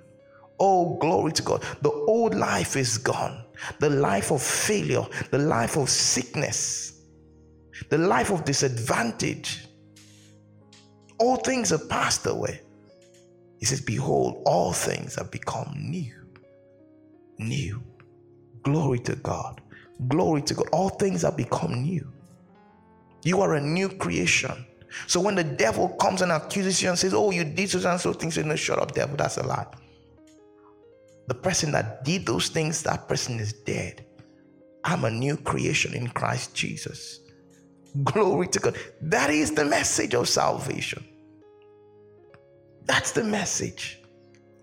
Oh, 0.60 0.98
glory 0.98 1.32
to 1.34 1.42
God. 1.42 1.64
The 1.82 1.92
old 1.92 2.36
life 2.36 2.76
is 2.76 2.98
gone. 2.98 3.44
The 3.80 3.90
life 3.90 4.32
of 4.32 4.42
failure, 4.42 5.06
the 5.32 5.38
life 5.38 5.78
of 5.78 5.90
sickness, 5.90 7.02
the 7.90 7.98
life 7.98 8.32
of 8.32 8.46
disadvantage. 8.46 9.68
All 11.20 11.38
things 11.38 11.72
are 11.72 11.86
passed 11.88 12.26
away. 12.26 12.62
He 13.60 13.66
says, 13.66 13.82
Behold, 13.82 14.44
all 14.46 14.74
things 14.74 15.16
have 15.16 15.32
become 15.32 15.74
new. 15.78 16.14
New. 17.40 17.82
Glory 18.64 19.00
to 19.00 19.16
God. 19.18 19.62
Glory 20.08 20.42
to 20.44 20.54
God. 20.54 20.68
All 20.72 20.90
things 20.90 21.22
have 21.22 21.38
become 21.38 21.84
new. 21.84 22.12
You 23.24 23.42
are 23.42 23.56
a 23.56 23.62
new 23.62 23.90
creation. 23.90 24.66
So 25.08 25.20
when 25.20 25.36
the 25.36 25.44
devil 25.44 25.90
comes 25.90 26.22
and 26.22 26.32
accuses 26.32 26.82
you 26.82 26.90
and 26.90 26.98
says, 26.98 27.14
Oh, 27.14 27.32
you 27.32 27.44
did 27.44 27.70
so 27.70 27.90
and 27.90 28.00
so 28.00 28.14
things, 28.14 28.38
you 28.38 28.44
know, 28.44 28.56
shut 28.56 28.80
up, 28.80 28.94
devil. 28.94 29.18
That's 29.18 29.38
a 29.38 29.44
lie. 29.46 29.66
The 31.28 31.36
person 31.36 31.72
that 31.72 32.04
did 32.04 32.26
those 32.26 32.50
things, 32.50 32.84
that 32.84 33.08
person 33.08 33.40
is 33.40 33.54
dead. 33.54 34.06
I'm 34.84 35.06
a 35.06 35.12
new 35.12 35.38
creation 35.38 35.94
in 35.94 36.08
Christ 36.10 36.54
Jesus. 36.54 37.20
Glory 38.04 38.48
to 38.50 38.60
God. 38.60 38.78
That 39.02 39.30
is 39.30 39.52
the 39.52 39.66
message 39.66 40.14
of 40.14 40.30
salvation. 40.30 41.04
That's 42.86 43.12
the 43.12 43.24
message. 43.24 44.00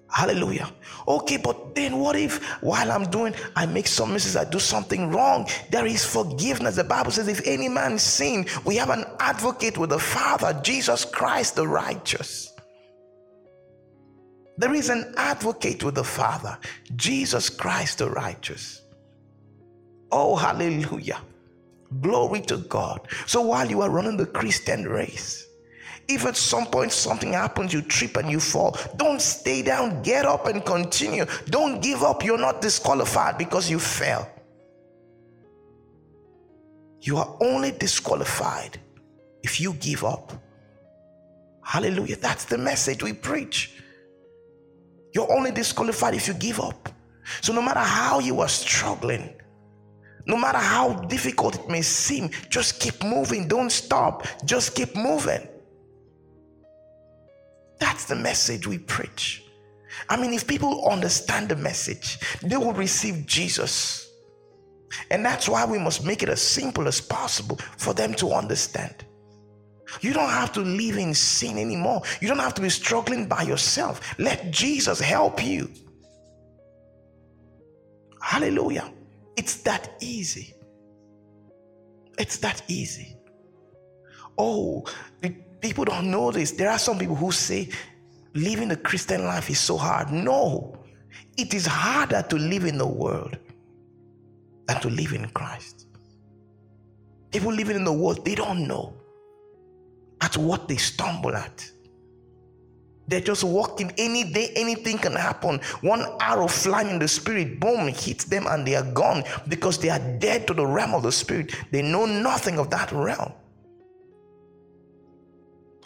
Hallelujah. 0.08 0.70
Okay, 1.08 1.38
but 1.38 1.74
then 1.74 1.98
what 1.98 2.16
if 2.16 2.44
while 2.62 2.92
I'm 2.92 3.04
doing, 3.10 3.34
I 3.56 3.64
make 3.64 3.86
some 3.86 4.12
mistakes, 4.12 4.36
I 4.36 4.48
do 4.48 4.58
something 4.58 5.10
wrong? 5.10 5.48
There 5.70 5.86
is 5.86 6.04
forgiveness. 6.04 6.76
The 6.76 6.84
Bible 6.84 7.10
says, 7.10 7.28
if 7.28 7.40
any 7.46 7.68
man 7.68 7.98
sin, 7.98 8.46
we 8.66 8.76
have 8.76 8.90
an 8.90 9.06
advocate 9.18 9.78
with 9.78 9.90
the 9.90 9.98
Father, 9.98 10.60
Jesus 10.62 11.06
Christ 11.06 11.56
the 11.56 11.66
righteous. 11.66 12.51
There 14.62 14.74
is 14.74 14.90
an 14.90 15.12
advocate 15.16 15.82
with 15.82 15.96
the 15.96 16.04
Father, 16.04 16.56
Jesus 16.94 17.50
Christ 17.50 17.98
the 17.98 18.08
righteous. 18.08 18.82
Oh, 20.12 20.36
hallelujah. 20.36 21.20
Glory 22.00 22.42
to 22.42 22.58
God. 22.58 23.08
So 23.26 23.40
while 23.40 23.68
you 23.68 23.80
are 23.80 23.90
running 23.90 24.16
the 24.16 24.24
Christian 24.24 24.84
race, 24.84 25.48
if 26.06 26.24
at 26.26 26.36
some 26.36 26.66
point 26.66 26.92
something 26.92 27.32
happens, 27.32 27.72
you 27.72 27.82
trip 27.82 28.16
and 28.16 28.30
you 28.30 28.38
fall, 28.38 28.78
don't 28.98 29.20
stay 29.20 29.62
down, 29.62 30.00
get 30.04 30.26
up 30.26 30.46
and 30.46 30.64
continue. 30.64 31.26
Don't 31.46 31.82
give 31.82 32.04
up. 32.04 32.22
You're 32.22 32.38
not 32.38 32.62
disqualified 32.62 33.38
because 33.38 33.68
you 33.68 33.80
fell. 33.80 34.30
You 37.00 37.16
are 37.16 37.36
only 37.40 37.72
disqualified 37.72 38.78
if 39.42 39.60
you 39.60 39.72
give 39.72 40.04
up. 40.04 40.32
Hallelujah. 41.64 42.14
That's 42.14 42.44
the 42.44 42.58
message 42.58 43.02
we 43.02 43.12
preach. 43.12 43.82
You're 45.14 45.30
only 45.30 45.50
disqualified 45.50 46.14
if 46.14 46.26
you 46.28 46.34
give 46.34 46.60
up. 46.60 46.88
So, 47.40 47.52
no 47.52 47.62
matter 47.62 47.80
how 47.80 48.18
you 48.18 48.40
are 48.40 48.48
struggling, 48.48 49.34
no 50.26 50.36
matter 50.36 50.58
how 50.58 50.94
difficult 50.94 51.56
it 51.56 51.68
may 51.68 51.82
seem, 51.82 52.30
just 52.48 52.80
keep 52.80 53.02
moving. 53.02 53.48
Don't 53.48 53.70
stop. 53.70 54.26
Just 54.44 54.74
keep 54.74 54.94
moving. 54.94 55.46
That's 57.78 58.04
the 58.04 58.14
message 58.14 58.66
we 58.66 58.78
preach. 58.78 59.44
I 60.08 60.16
mean, 60.16 60.32
if 60.32 60.46
people 60.46 60.88
understand 60.88 61.48
the 61.48 61.56
message, 61.56 62.18
they 62.42 62.56
will 62.56 62.72
receive 62.72 63.26
Jesus. 63.26 64.08
And 65.10 65.24
that's 65.24 65.48
why 65.48 65.64
we 65.64 65.78
must 65.78 66.04
make 66.04 66.22
it 66.22 66.28
as 66.28 66.40
simple 66.40 66.86
as 66.86 67.00
possible 67.00 67.56
for 67.76 67.92
them 67.92 68.14
to 68.14 68.32
understand. 68.32 69.04
You 70.00 70.12
don't 70.12 70.30
have 70.30 70.52
to 70.52 70.60
live 70.60 70.96
in 70.96 71.14
sin 71.14 71.58
anymore. 71.58 72.02
You 72.20 72.28
don't 72.28 72.38
have 72.38 72.54
to 72.54 72.62
be 72.62 72.70
struggling 72.70 73.26
by 73.26 73.42
yourself. 73.42 74.00
Let 74.18 74.50
Jesus 74.50 75.00
help 75.00 75.44
you. 75.44 75.70
Hallelujah. 78.20 78.92
It's 79.36 79.56
that 79.62 79.90
easy. 80.00 80.54
It's 82.18 82.38
that 82.38 82.62
easy. 82.68 83.16
Oh, 84.38 84.84
People 85.62 85.84
don't 85.84 86.10
know 86.10 86.32
this. 86.32 86.50
There 86.50 86.68
are 86.68 86.78
some 86.78 86.98
people 86.98 87.14
who 87.14 87.30
say 87.30 87.68
living 88.34 88.68
the 88.68 88.76
Christian 88.76 89.24
life 89.24 89.48
is 89.48 89.60
so 89.60 89.76
hard. 89.76 90.10
No, 90.10 90.76
it 91.38 91.54
is 91.54 91.64
harder 91.66 92.22
to 92.28 92.36
live 92.36 92.64
in 92.64 92.78
the 92.78 92.86
world 92.86 93.38
than 94.66 94.80
to 94.80 94.90
live 94.90 95.12
in 95.12 95.28
Christ. 95.30 95.86
People 97.30 97.52
living 97.52 97.76
in 97.76 97.84
the 97.84 97.92
world, 97.92 98.24
they 98.24 98.34
don't 98.34 98.66
know 98.66 98.92
at 100.22 100.36
what 100.36 100.68
they 100.68 100.76
stumble 100.76 101.34
at. 101.36 101.70
They're 103.08 103.20
just 103.20 103.44
walking 103.44 103.92
any 103.98 104.24
day, 104.32 104.52
anything 104.54 104.96
can 104.96 105.12
happen. 105.14 105.60
One 105.80 106.06
arrow 106.20 106.46
flying 106.46 106.88
in 106.88 106.98
the 106.98 107.08
spirit, 107.08 107.58
boom, 107.60 107.88
hits 107.88 108.24
them 108.24 108.46
and 108.46 108.66
they 108.66 108.76
are 108.76 108.90
gone 108.92 109.24
because 109.48 109.78
they 109.78 109.90
are 109.90 109.98
dead 110.18 110.46
to 110.46 110.54
the 110.54 110.64
realm 110.64 110.94
of 110.94 111.02
the 111.02 111.12
spirit. 111.12 111.54
They 111.72 111.82
know 111.82 112.06
nothing 112.06 112.58
of 112.58 112.70
that 112.70 112.92
realm. 112.92 113.32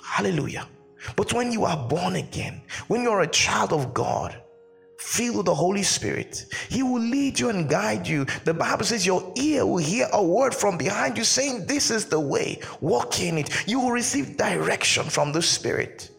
Hallelujah. 0.02 0.68
But 1.16 1.32
when 1.32 1.50
you 1.50 1.64
are 1.64 1.88
born 1.88 2.16
again, 2.16 2.60
when 2.88 3.02
you're 3.02 3.22
a 3.22 3.26
child 3.26 3.72
of 3.72 3.94
God, 3.94 4.40
filled 5.06 5.36
with 5.36 5.46
the 5.46 5.54
Holy 5.54 5.84
Spirit, 5.84 6.46
He 6.68 6.82
will 6.82 7.00
lead 7.00 7.38
you 7.38 7.48
and 7.48 7.68
guide 7.68 8.08
you. 8.08 8.26
The 8.44 8.52
Bible 8.52 8.84
says 8.84 9.06
your 9.06 9.32
ear 9.36 9.64
will 9.64 9.78
hear 9.78 10.08
a 10.12 10.22
word 10.22 10.52
from 10.54 10.76
behind 10.76 11.16
you 11.16 11.22
saying, 11.24 11.66
This 11.66 11.90
is 11.90 12.06
the 12.06 12.18
way, 12.18 12.60
walk 12.80 13.20
in 13.20 13.38
it. 13.38 13.68
You 13.68 13.80
will 13.80 13.92
receive 13.92 14.36
direction 14.36 15.04
from 15.04 15.32
the 15.32 15.42
Spirit. 15.42 16.10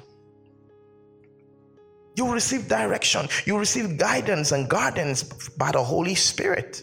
You 2.15 2.25
will 2.25 2.33
receive 2.33 2.67
direction. 2.67 3.27
You 3.45 3.53
will 3.53 3.59
receive 3.59 3.97
guidance 3.97 4.51
and 4.51 4.67
guidance 4.69 5.23
by 5.49 5.71
the 5.71 5.83
Holy 5.83 6.15
Spirit. 6.15 6.81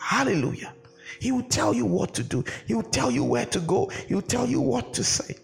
Hallelujah. 0.00 0.72
He 1.20 1.32
will 1.32 1.42
tell 1.42 1.74
you 1.74 1.84
what 1.84 2.14
to 2.14 2.22
do. 2.22 2.44
He 2.66 2.74
will 2.74 2.82
tell 2.82 3.10
you 3.10 3.24
where 3.24 3.46
to 3.46 3.60
go. 3.60 3.88
He 4.06 4.14
will 4.14 4.22
tell 4.22 4.46
you 4.46 4.60
what 4.60 4.94
to 4.94 5.04
say. 5.04 5.36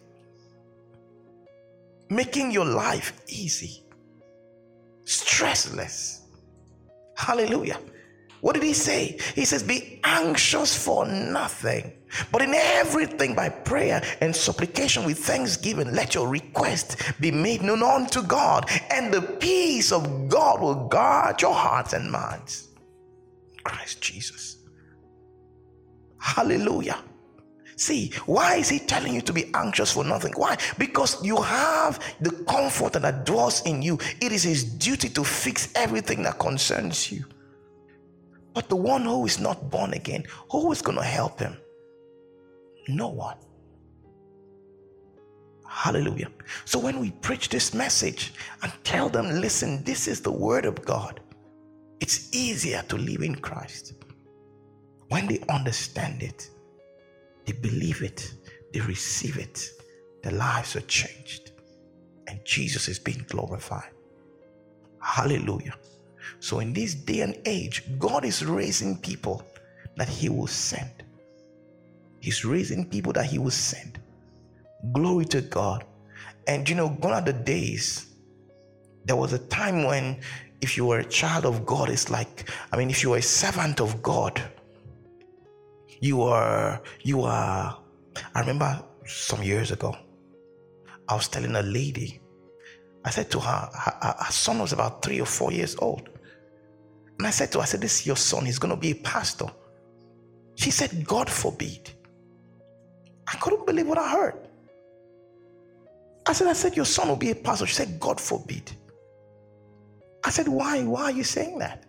Making 2.08 2.50
your 2.50 2.64
life 2.64 3.20
easy, 3.28 3.79
stressless. 5.10 6.20
Hallelujah. 7.16 7.78
What 8.40 8.54
did 8.54 8.62
he 8.62 8.72
say? 8.72 9.18
He 9.34 9.44
says, 9.44 9.62
Be 9.62 10.00
anxious 10.04 10.82
for 10.82 11.04
nothing, 11.04 11.92
but 12.32 12.40
in 12.40 12.54
everything 12.54 13.34
by 13.34 13.48
prayer 13.50 14.02
and 14.20 14.34
supplication 14.34 15.04
with 15.04 15.18
thanksgiving, 15.18 15.92
let 15.92 16.14
your 16.14 16.28
request 16.28 16.96
be 17.20 17.30
made 17.30 17.62
known 17.62 17.82
unto 17.82 18.22
God, 18.22 18.70
and 18.90 19.12
the 19.12 19.20
peace 19.20 19.92
of 19.92 20.28
God 20.28 20.60
will 20.60 20.88
guard 20.88 21.42
your 21.42 21.54
hearts 21.54 21.92
and 21.92 22.10
minds. 22.10 22.68
Christ 23.62 24.00
Jesus. 24.00 24.56
Hallelujah. 26.18 27.02
See, 27.80 28.12
why 28.26 28.56
is 28.56 28.68
he 28.68 28.78
telling 28.78 29.14
you 29.14 29.22
to 29.22 29.32
be 29.32 29.50
anxious 29.54 29.90
for 29.90 30.04
nothing? 30.04 30.34
Why? 30.36 30.58
Because 30.76 31.24
you 31.24 31.40
have 31.40 31.98
the 32.20 32.30
comfort 32.46 32.92
that 32.92 33.24
dwells 33.24 33.62
in 33.62 33.80
you. 33.80 33.98
It 34.20 34.32
is 34.32 34.42
his 34.42 34.64
duty 34.64 35.08
to 35.08 35.24
fix 35.24 35.72
everything 35.74 36.22
that 36.24 36.38
concerns 36.38 37.10
you. 37.10 37.24
But 38.52 38.68
the 38.68 38.76
one 38.76 39.04
who 39.04 39.24
is 39.24 39.40
not 39.40 39.70
born 39.70 39.94
again, 39.94 40.24
who 40.50 40.70
is 40.72 40.82
going 40.82 40.98
to 40.98 41.02
help 41.02 41.40
him? 41.40 41.56
No 42.86 43.08
one. 43.08 43.38
Hallelujah. 45.66 46.28
So 46.66 46.78
when 46.78 47.00
we 47.00 47.12
preach 47.12 47.48
this 47.48 47.72
message 47.72 48.34
and 48.62 48.70
tell 48.84 49.08
them, 49.08 49.40
listen, 49.40 49.82
this 49.84 50.06
is 50.06 50.20
the 50.20 50.30
word 50.30 50.66
of 50.66 50.84
God, 50.84 51.20
it's 52.00 52.28
easier 52.36 52.82
to 52.88 52.98
live 52.98 53.22
in 53.22 53.36
Christ. 53.36 53.94
When 55.08 55.26
they 55.26 55.42
understand 55.48 56.22
it, 56.22 56.50
they 57.50 57.58
believe 57.58 58.02
it, 58.02 58.32
they 58.72 58.80
receive 58.80 59.36
it, 59.36 59.70
their 60.22 60.32
lives 60.32 60.76
are 60.76 60.82
changed, 60.82 61.50
and 62.28 62.38
Jesus 62.44 62.86
is 62.86 62.98
being 62.98 63.24
glorified. 63.28 63.90
Hallelujah. 65.00 65.74
So, 66.38 66.60
in 66.60 66.72
this 66.72 66.94
day 66.94 67.20
and 67.20 67.36
age, 67.46 67.84
God 67.98 68.24
is 68.24 68.44
raising 68.44 68.98
people 68.98 69.42
that 69.96 70.08
He 70.08 70.28
will 70.28 70.46
send. 70.46 71.02
He's 72.20 72.44
raising 72.44 72.88
people 72.88 73.12
that 73.14 73.26
He 73.26 73.38
will 73.38 73.50
send. 73.50 73.98
Glory 74.92 75.24
to 75.26 75.40
God. 75.40 75.84
And 76.46 76.68
you 76.68 76.76
know, 76.76 76.90
gone 76.90 77.12
are 77.12 77.22
the 77.22 77.32
days. 77.32 78.14
There 79.06 79.16
was 79.16 79.32
a 79.32 79.38
time 79.38 79.84
when, 79.84 80.20
if 80.60 80.76
you 80.76 80.84
were 80.84 81.00
a 81.00 81.04
child 81.04 81.46
of 81.46 81.66
God, 81.66 81.88
it's 81.88 82.10
like, 82.10 82.48
I 82.72 82.76
mean, 82.76 82.90
if 82.90 83.02
you 83.02 83.10
were 83.10 83.16
a 83.16 83.22
servant 83.22 83.80
of 83.80 84.02
God, 84.02 84.40
you 86.00 86.22
are, 86.22 86.82
you 87.02 87.22
are. 87.22 87.78
I 88.34 88.40
remember 88.40 88.82
some 89.06 89.42
years 89.42 89.70
ago, 89.70 89.94
I 91.08 91.14
was 91.14 91.28
telling 91.28 91.54
a 91.54 91.62
lady, 91.62 92.20
I 93.04 93.10
said 93.10 93.30
to 93.32 93.40
her, 93.40 93.70
her, 93.72 94.14
her 94.18 94.32
son 94.32 94.58
was 94.58 94.72
about 94.72 95.02
three 95.02 95.20
or 95.20 95.26
four 95.26 95.52
years 95.52 95.76
old. 95.78 96.08
And 97.18 97.26
I 97.26 97.30
said 97.30 97.52
to 97.52 97.58
her, 97.58 97.62
I 97.62 97.66
said, 97.66 97.80
This 97.80 98.00
is 98.00 98.06
your 98.06 98.16
son, 98.16 98.46
he's 98.46 98.58
going 98.58 98.74
to 98.74 98.80
be 98.80 98.92
a 98.92 98.94
pastor. 98.94 99.46
She 100.54 100.70
said, 100.70 101.04
God 101.06 101.28
forbid. 101.28 101.90
I 103.26 103.36
couldn't 103.36 103.66
believe 103.66 103.86
what 103.86 103.98
I 103.98 104.10
heard. 104.10 104.48
I 106.26 106.32
said, 106.32 106.48
I 106.48 106.52
said, 106.54 106.76
Your 106.76 106.84
son 106.86 107.08
will 107.08 107.16
be 107.16 107.30
a 107.30 107.34
pastor. 107.34 107.66
She 107.66 107.74
said, 107.74 108.00
God 108.00 108.20
forbid. 108.20 108.70
I 110.24 110.30
said, 110.30 110.48
Why? 110.48 110.82
Why 110.82 111.04
are 111.04 111.10
you 111.10 111.24
saying 111.24 111.58
that? 111.58 111.84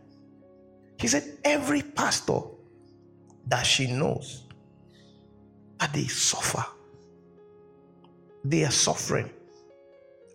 He 0.99 1.07
said, 1.07 1.37
Every 1.43 1.81
pastor 1.81 2.41
that 3.47 3.63
she 3.63 3.87
knows 3.87 4.47
that 5.79 5.93
they 5.93 6.05
suffer. 6.05 6.65
They 8.43 8.63
are 8.65 8.71
suffering. 8.71 9.29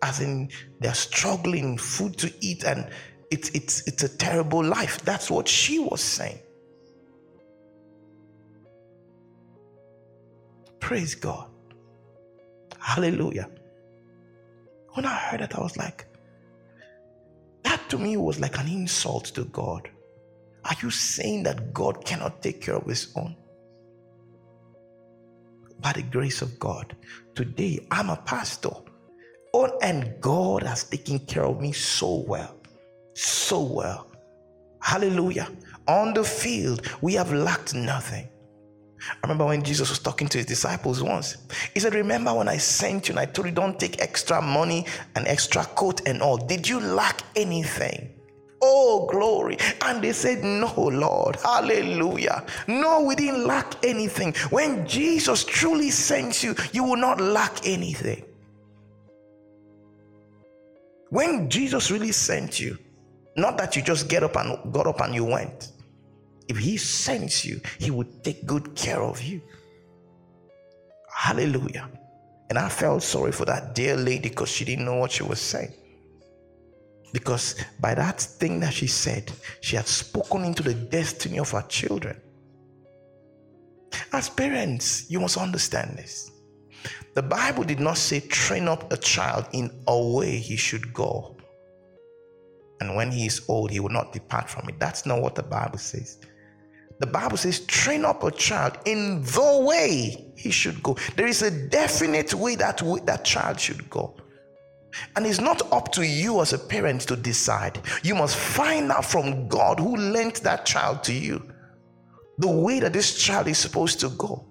As 0.01 0.19
in 0.21 0.49
they're 0.79 0.93
struggling 0.93 1.77
food 1.77 2.17
to 2.19 2.31
eat 2.41 2.63
and 2.63 2.89
it's 3.31 3.49
it's 3.49 3.87
it's 3.87 4.03
a 4.03 4.17
terrible 4.17 4.63
life. 4.63 5.01
That's 5.01 5.31
what 5.31 5.47
she 5.47 5.79
was 5.79 6.01
saying. 6.01 6.39
Praise 10.79 11.15
God. 11.15 11.49
Hallelujah. 12.79 13.49
When 14.93 15.05
I 15.05 15.15
heard 15.15 15.41
that, 15.41 15.57
I 15.57 15.61
was 15.61 15.75
like, 15.77 16.07
that 17.63 17.89
to 17.89 17.97
me 17.97 18.17
was 18.17 18.39
like 18.39 18.57
an 18.57 18.67
insult 18.67 19.25
to 19.35 19.43
God. 19.45 19.89
Are 20.67 20.75
you 20.81 20.91
saying 20.91 21.43
that 21.43 21.73
God 21.73 22.03
cannot 22.03 22.41
take 22.41 22.61
care 22.61 22.75
of 22.75 22.85
his 22.85 23.13
own? 23.15 23.35
By 25.79 25.93
the 25.93 26.01
grace 26.01 26.41
of 26.41 26.59
God, 26.59 26.95
today 27.35 27.87
I'm 27.89 28.09
a 28.09 28.17
pastor. 28.17 28.71
Oh, 29.53 29.77
and 29.81 30.19
God 30.19 30.63
has 30.63 30.83
taken 30.83 31.19
care 31.19 31.45
of 31.45 31.61
me 31.61 31.71
so 31.71 32.25
well. 32.27 32.57
So 33.13 33.61
well. 33.61 34.11
Hallelujah. 34.81 35.49
On 35.87 36.13
the 36.13 36.23
field, 36.23 36.85
we 37.01 37.13
have 37.13 37.31
lacked 37.31 37.73
nothing. 37.73 38.27
I 39.01 39.15
remember 39.23 39.45
when 39.45 39.63
Jesus 39.63 39.89
was 39.89 39.99
talking 39.99 40.27
to 40.27 40.39
his 40.39 40.47
disciples 40.47 41.01
once. 41.01 41.37
He 41.73 41.79
said, 41.79 41.93
Remember 41.93 42.33
when 42.33 42.49
I 42.49 42.57
sent 42.57 43.07
you 43.07 43.13
and 43.13 43.19
I 43.19 43.25
told 43.25 43.47
you 43.47 43.53
don't 43.53 43.79
take 43.79 44.01
extra 44.01 44.41
money 44.41 44.85
and 45.15 45.27
extra 45.27 45.63
coat 45.63 46.01
and 46.07 46.21
all? 46.21 46.37
Did 46.37 46.67
you 46.67 46.79
lack 46.81 47.21
anything? 47.35 48.16
Oh, 48.61 49.07
glory. 49.11 49.57
And 49.83 50.03
they 50.03 50.13
said, 50.13 50.43
No, 50.43 50.73
Lord. 50.75 51.35
Hallelujah. 51.37 52.45
No, 52.67 53.01
we 53.01 53.15
didn't 53.15 53.45
lack 53.45 53.83
anything. 53.85 54.33
When 54.49 54.87
Jesus 54.87 55.43
truly 55.45 55.91
sends 55.91 56.43
you, 56.43 56.55
you 56.71 56.83
will 56.83 56.97
not 56.97 57.21
lack 57.21 57.65
anything. 57.65 58.23
When 61.09 61.49
Jesus 61.49 61.91
really 61.91 62.11
sent 62.11 62.59
you, 62.59 62.77
not 63.35 63.57
that 63.59 63.75
you 63.75 63.81
just 63.81 64.09
get 64.09 64.23
up 64.23 64.35
and 64.35 64.73
got 64.73 64.87
up 64.87 65.01
and 65.01 65.13
you 65.13 65.23
went. 65.23 65.71
If 66.47 66.57
he 66.57 66.77
sends 66.77 67.45
you, 67.45 67.61
he 67.79 67.91
would 67.91 68.23
take 68.23 68.45
good 68.45 68.75
care 68.75 69.01
of 69.01 69.21
you. 69.21 69.41
Hallelujah. 71.13 71.89
And 72.49 72.57
I 72.57 72.69
felt 72.69 73.03
sorry 73.03 73.31
for 73.31 73.45
that 73.45 73.75
dear 73.75 73.95
lady 73.95 74.29
because 74.29 74.49
she 74.49 74.65
didn't 74.65 74.85
know 74.85 74.95
what 74.95 75.11
she 75.11 75.23
was 75.23 75.39
saying. 75.39 75.73
Because 77.13 77.55
by 77.79 77.95
that 77.95 78.19
thing 78.19 78.59
that 78.59 78.73
she 78.73 78.87
said, 78.87 79.31
she 79.61 79.75
had 79.75 79.87
spoken 79.87 80.43
into 80.43 80.63
the 80.63 80.73
destiny 80.73 81.39
of 81.39 81.51
her 81.51 81.63
children. 81.63 82.19
As 84.11 84.29
parents, 84.29 85.09
you 85.09 85.19
must 85.19 85.37
understand 85.37 85.97
this. 85.97 86.31
The 87.15 87.23
Bible 87.23 87.63
did 87.63 87.79
not 87.79 87.97
say 87.97 88.19
train 88.19 88.67
up 88.67 88.91
a 88.91 88.97
child 88.97 89.47
in 89.53 89.71
a 89.87 89.99
way 90.13 90.37
he 90.37 90.55
should 90.55 90.93
go. 90.93 91.37
And 92.79 92.95
when 92.95 93.11
he 93.11 93.25
is 93.25 93.41
old, 93.47 93.71
he 93.71 93.79
will 93.79 93.89
not 93.89 94.13
depart 94.13 94.49
from 94.49 94.69
it. 94.69 94.79
That's 94.79 95.05
not 95.05 95.21
what 95.21 95.35
the 95.35 95.43
Bible 95.43 95.79
says. 95.79 96.19
The 96.99 97.07
Bible 97.07 97.37
says, 97.37 97.61
train 97.61 98.05
up 98.05 98.23
a 98.23 98.31
child 98.31 98.77
in 98.85 99.21
the 99.23 99.65
way 99.67 100.31
he 100.35 100.51
should 100.51 100.81
go. 100.83 100.95
There 101.15 101.27
is 101.27 101.41
a 101.41 101.51
definite 101.69 102.33
way 102.33 102.55
that 102.55 102.81
way 102.81 102.99
that 103.05 103.23
child 103.23 103.59
should 103.59 103.89
go. 103.89 104.17
And 105.15 105.25
it's 105.25 105.39
not 105.39 105.71
up 105.71 105.91
to 105.93 106.05
you 106.05 106.41
as 106.41 106.53
a 106.53 106.59
parent 106.59 107.01
to 107.01 107.15
decide. 107.15 107.81
You 108.03 108.15
must 108.15 108.35
find 108.35 108.91
out 108.91 109.05
from 109.05 109.47
God 109.47 109.79
who 109.79 109.95
lent 109.95 110.41
that 110.43 110.65
child 110.65 111.03
to 111.05 111.13
you 111.13 111.53
the 112.37 112.47
way 112.47 112.79
that 112.79 112.93
this 112.93 113.17
child 113.17 113.47
is 113.47 113.57
supposed 113.57 113.99
to 114.01 114.09
go. 114.09 114.45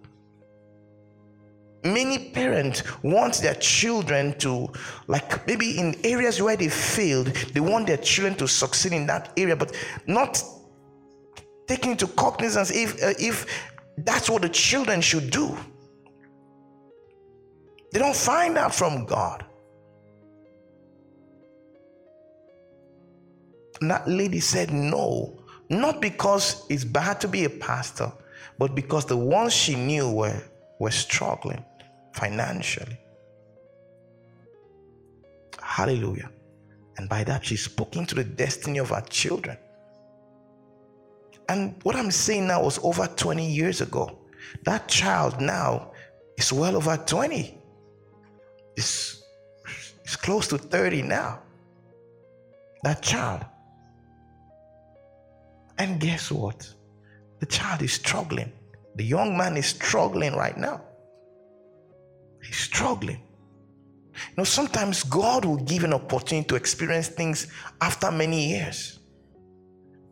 Many 1.85 2.31
parents 2.31 2.83
want 3.05 3.35
their 3.35 3.55
children 3.55 4.37
to, 4.39 4.69
like 5.07 5.47
maybe 5.47 5.79
in 5.79 5.95
areas 6.03 6.43
where 6.43 6.57
they 6.57 6.69
failed, 6.69 7.27
they 7.27 7.61
want 7.61 7.87
their 7.87 7.99
children 7.99 8.35
to 8.37 8.49
succeed 8.49 8.93
in 8.93 9.07
that 9.07 9.33
area, 9.37 9.55
but 9.55 9.73
not 10.07 10.43
taking 11.69 11.93
into 11.93 12.09
cognizance 12.09 12.71
if 12.71 12.95
uh, 13.03 13.15
if 13.19 13.47
that's 13.99 14.29
what 14.29 14.43
the 14.43 14.49
children 14.49 15.01
should 15.01 15.31
do. 15.31 15.57
They 17.93 18.01
don't 18.01 18.17
find 18.17 18.59
out 18.59 18.75
from 18.75 19.07
God. 19.07 19.45
And 23.81 23.91
that 23.91 24.09
lady 24.09 24.41
said 24.41 24.73
no, 24.73 25.39
not 25.69 26.01
because 26.01 26.65
it's 26.71 26.85
bad 26.85 27.21
to 27.21 27.29
be 27.29 27.45
a 27.45 27.51
pastor, 27.51 28.13
but 28.59 28.75
because 28.75 29.05
the 29.05 29.17
ones 29.17 29.53
she 29.53 29.75
knew 29.75 30.11
were, 30.11 30.43
were 30.79 30.91
struggling 30.91 31.65
financially. 32.13 32.99
Hallelujah. 35.61 36.31
And 36.97 37.09
by 37.09 37.25
that, 37.25 37.45
she 37.45 37.57
spoke 37.57 37.97
into 37.97 38.15
the 38.15 38.25
destiny 38.25 38.79
of 38.79 38.91
her 38.91 39.03
children. 39.11 39.59
And 41.49 41.77
what 41.83 41.95
I'm 41.95 42.11
saying 42.11 42.47
now 42.47 42.63
was 42.63 42.79
over 42.83 43.07
20 43.07 43.47
years 43.47 43.81
ago. 43.81 44.19
That 44.65 44.89
child 44.89 45.41
now 45.41 45.93
is 46.39 46.53
well 46.53 46.77
over 46.77 46.97
20. 46.97 47.59
It's, 48.77 49.23
it's 50.03 50.17
close 50.17 50.49
to 50.49 50.59
30 50.59 51.03
now. 51.03 51.41
That 52.83 53.03
child. 53.03 53.45
And 55.79 56.01
guess 56.01 56.31
what? 56.31 56.73
The 57.41 57.47
child 57.47 57.83
is 57.83 57.93
struggling. 57.93 58.53
The 58.97 59.05
young 59.05 59.37
man 59.37 59.57
is 59.57 59.67
struggling 59.67 60.35
right 60.35 60.57
now. 60.57 60.83
He's 62.43 62.57
struggling. 62.57 63.21
You 64.15 64.35
know, 64.39 64.45
sometimes 64.45 65.03
God 65.05 65.45
will 65.45 65.59
give 65.59 65.85
an 65.85 65.93
opportunity 65.93 66.49
to 66.49 66.55
experience 66.55 67.09
things 67.09 67.49
after 67.81 68.11
many 68.11 68.49
years. 68.49 69.01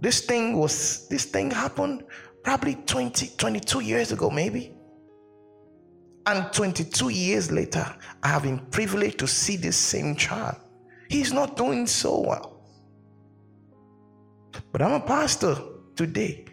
This 0.01 0.21
thing 0.21 0.59
was, 0.59 1.09
this 1.09 1.25
thing 1.25 1.51
happened 1.51 2.05
probably 2.43 2.75
20, 2.75 3.33
22 3.39 3.81
years 3.81 4.12
ago, 4.12 4.29
maybe. 4.29 4.77
And 6.27 6.53
22 6.53 7.09
years 7.09 7.51
later, 7.51 7.87
I 8.23 8.29
have 8.29 8.43
been 8.43 8.59
privileged 8.71 9.19
to 9.21 9.27
see 9.27 9.57
this 9.57 9.77
same 9.77 10.17
child. 10.17 10.57
He's 11.09 11.33
not 11.33 11.57
doing 11.57 11.87
so 11.87 12.21
well. 12.21 12.54
But 14.73 14.83
I'm 14.83 14.93
a 14.93 15.01
pastor 15.01 15.57
today, 15.97 16.45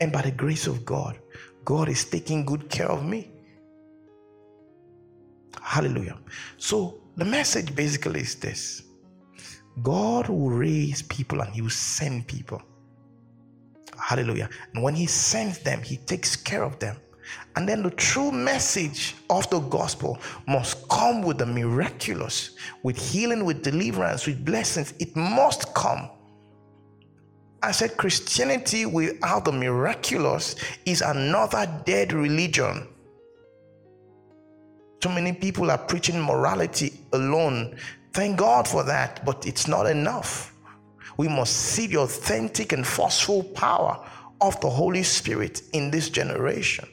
and 0.00 0.12
by 0.12 0.22
the 0.22 0.30
grace 0.30 0.66
of 0.66 0.84
God, 0.84 1.18
God 1.64 1.88
is 1.88 2.04
taking 2.04 2.44
good 2.44 2.68
care 2.70 2.90
of 2.90 3.04
me. 3.04 3.30
Hallelujah. 5.60 6.18
So 6.56 7.00
the 7.16 7.24
message 7.24 7.74
basically 7.74 8.20
is 8.20 8.36
this 8.36 8.82
God 9.82 10.28
will 10.28 10.50
raise 10.50 11.02
people 11.02 11.40
and 11.40 11.52
He 11.54 11.62
will 11.62 11.70
send 11.70 12.26
people. 12.26 12.62
Hallelujah. 13.98 14.48
And 14.74 14.82
when 14.82 14.94
He 14.94 15.06
sends 15.06 15.58
them, 15.58 15.82
He 15.82 15.96
takes 15.96 16.36
care 16.36 16.62
of 16.62 16.78
them. 16.78 16.96
And 17.56 17.68
then 17.68 17.82
the 17.82 17.90
true 17.90 18.30
message 18.30 19.16
of 19.30 19.48
the 19.50 19.58
gospel 19.58 20.18
must 20.46 20.88
come 20.88 21.22
with 21.22 21.38
the 21.38 21.46
miraculous, 21.46 22.50
with 22.82 22.96
healing, 22.96 23.44
with 23.44 23.62
deliverance, 23.64 24.26
with 24.26 24.44
blessings. 24.44 24.94
It 25.00 25.16
must 25.16 25.74
come. 25.74 26.10
I 27.62 27.72
said 27.72 27.96
Christianity 27.96 28.86
without 28.86 29.44
the 29.44 29.52
miraculous 29.52 30.56
is 30.84 31.00
another 31.00 31.66
dead 31.84 32.12
religion. 32.12 32.88
Too 35.00 35.08
many 35.08 35.32
people 35.32 35.70
are 35.70 35.78
preaching 35.78 36.20
morality 36.20 37.00
alone. 37.12 37.76
Thank 38.12 38.38
God 38.38 38.66
for 38.66 38.82
that, 38.84 39.24
but 39.24 39.46
it's 39.46 39.68
not 39.68 39.86
enough. 39.86 40.54
We 41.16 41.28
must 41.28 41.54
see 41.54 41.86
the 41.86 41.98
authentic 42.00 42.72
and 42.72 42.86
forceful 42.86 43.42
power 43.42 44.06
of 44.40 44.60
the 44.60 44.70
Holy 44.70 45.02
Spirit 45.02 45.62
in 45.72 45.90
this 45.90 46.10
generation. 46.10 46.88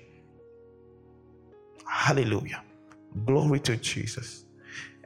Hallelujah. 1.85 2.63
Glory 3.25 3.59
to 3.61 3.77
Jesus. 3.77 4.45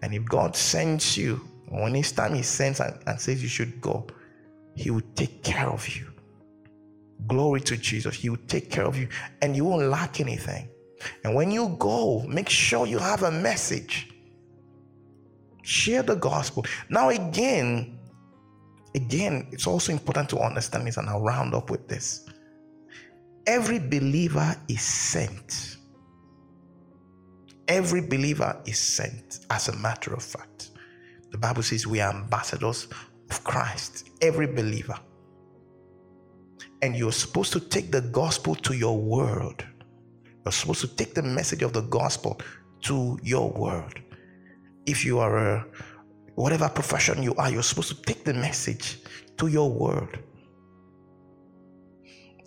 And 0.01 0.13
if 0.13 0.23
God 0.25 0.55
sends 0.55 1.17
you, 1.17 1.41
when 1.69 1.95
it's 1.95 2.11
time 2.11 2.35
He 2.35 2.43
sends 2.43 2.79
and, 2.79 2.97
and 3.07 3.19
says 3.19 3.41
you 3.41 3.49
should 3.49 3.81
go, 3.81 4.07
He 4.77 4.91
will 4.91 5.01
take 5.15 5.43
care 5.43 5.69
of 5.69 5.87
you. 5.89 6.05
Glory 7.25 7.61
to 7.61 7.75
Jesus. 7.75 8.15
He 8.15 8.29
will 8.29 8.45
take 8.47 8.69
care 8.69 8.85
of 8.85 8.95
you 8.95 9.09
and 9.41 9.55
you 9.55 9.65
won't 9.65 9.89
lack 9.89 10.21
anything. 10.21 10.69
And 11.23 11.35
when 11.35 11.51
you 11.51 11.75
go, 11.79 12.23
make 12.27 12.47
sure 12.47 12.85
you 12.85 12.99
have 12.99 13.23
a 13.23 13.31
message. 13.31 14.11
Share 15.63 16.03
the 16.03 16.15
gospel. 16.15 16.65
Now, 16.89 17.09
again, 17.09 17.99
again, 18.95 19.47
it's 19.51 19.67
also 19.67 19.91
important 19.91 20.29
to 20.29 20.39
understand 20.39 20.87
this, 20.87 20.97
and 20.97 21.09
I'll 21.09 21.21
round 21.21 21.53
up 21.53 21.69
with 21.69 21.87
this. 21.87 22.25
Every 23.45 23.79
believer 23.79 24.55
is 24.67 24.81
sent. 24.81 25.77
Every 27.67 28.01
believer 28.01 28.59
is 28.65 28.79
sent, 28.79 29.39
as 29.49 29.67
a 29.67 29.75
matter 29.77 30.13
of 30.13 30.23
fact. 30.23 30.71
The 31.31 31.37
Bible 31.37 31.63
says 31.63 31.85
we 31.85 31.99
are 31.99 32.13
ambassadors 32.13 32.87
of 33.29 33.43
Christ, 33.43 34.09
every 34.21 34.47
believer. 34.47 34.99
And 36.81 36.95
you're 36.95 37.11
supposed 37.11 37.53
to 37.53 37.59
take 37.59 37.91
the 37.91 38.01
gospel 38.01 38.55
to 38.55 38.73
your 38.73 38.97
world. 38.97 39.65
You're 40.45 40.51
supposed 40.51 40.81
to 40.81 40.87
take 40.87 41.13
the 41.13 41.23
message 41.23 41.61
of 41.63 41.73
the 41.73 41.81
gospel 41.81 42.39
to 42.83 43.17
your 43.23 43.49
world. 43.51 43.95
If 44.85 45.03
you 45.03 45.19
are 45.19 45.37
a 45.37 45.65
whatever 46.35 46.69
profession 46.69 47.23
you 47.23 47.33
are, 47.35 47.51
you're 47.51 47.63
supposed 47.63 47.95
to 47.95 48.01
take 48.03 48.23
the 48.23 48.33
message 48.33 48.99
to 49.37 49.47
your 49.47 49.69
world 49.71 50.17